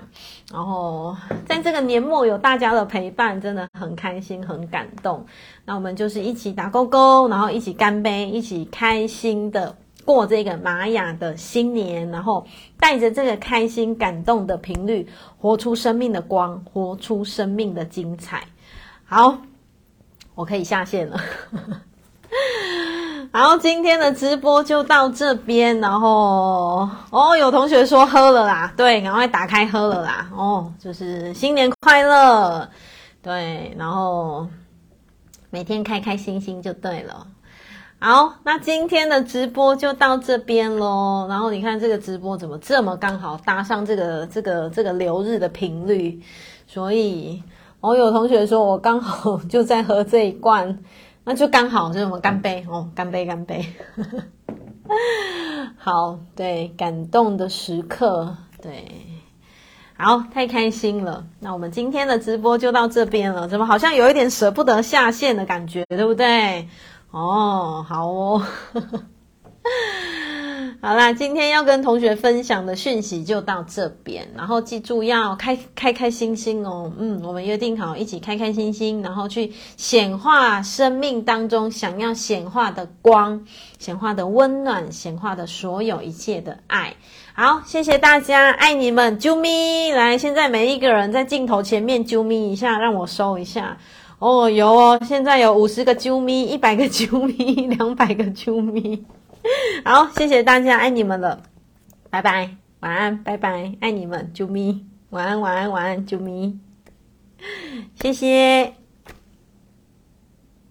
[0.53, 1.15] 然后
[1.47, 5.25] 在这个年末有大家的陪伴，真的很开心，很感动。
[5.65, 12.45] 那我们就是一起打勾勾，然后一起干杯，一起开心的过这个玛雅的新年，然后
[12.81, 15.07] 带着这个开心、感动的频率，
[15.39, 18.43] 活出生命的光，活出生命的精彩。
[19.05, 19.39] 好，
[20.35, 21.21] 我可以下线了。
[23.33, 32.69] 然后今天的直播就到这边，然后哦，有同学说喝了啦，对，赶快打开喝了啦，哦，就是新年快乐，
[33.23, 34.47] 对，然后
[35.51, 37.27] 每天开开心心就对了。
[37.99, 41.27] 好，那今天的直播就到这边喽。
[41.29, 46.21] 然后你看这个直播怎么这么刚好搭上这个这个这个流日的频率，
[46.67, 47.43] 所以
[47.85, 50.79] 哦，有同学说我刚好就在喝这一罐。
[51.23, 53.63] 那就刚好，就是我们干杯哦，干杯干杯。
[55.77, 58.87] 好，对，感动的时刻，对，
[59.99, 61.27] 好，太开心了。
[61.41, 66.67] 那我们今天的直播就到这边了，怎么好像有一点舍不得下线的感觉，对不对？
[67.11, 68.43] 哦，好哦。
[70.87, 76.93] 好啦，今天要跟同学分享的讯息就到这边，然后记住要开开开心心哦。
[76.99, 83.47] 嗯，我们约定好一起开开心心，然后去显化生命当中想要显化的光、
[83.79, 86.93] 显化的温暖、显化的所有一切的爱。
[87.33, 89.91] 好，谢谢大家，爱你们，啾咪！
[89.91, 93.79] 来，现在每一个人在镜头前面啾咪一下，让我收一下。
[94.19, 99.03] 哦，有哦，现在有五十个啾咪，一百个啾咪，两百个啾咪。
[99.85, 101.43] 好，谢谢大家，爱你们了，
[102.11, 106.59] 拜拜，晚安，拜拜，爱你们，啾咪，晚安，晚安，晚安，啾咪，
[107.95, 108.84] 谢谢。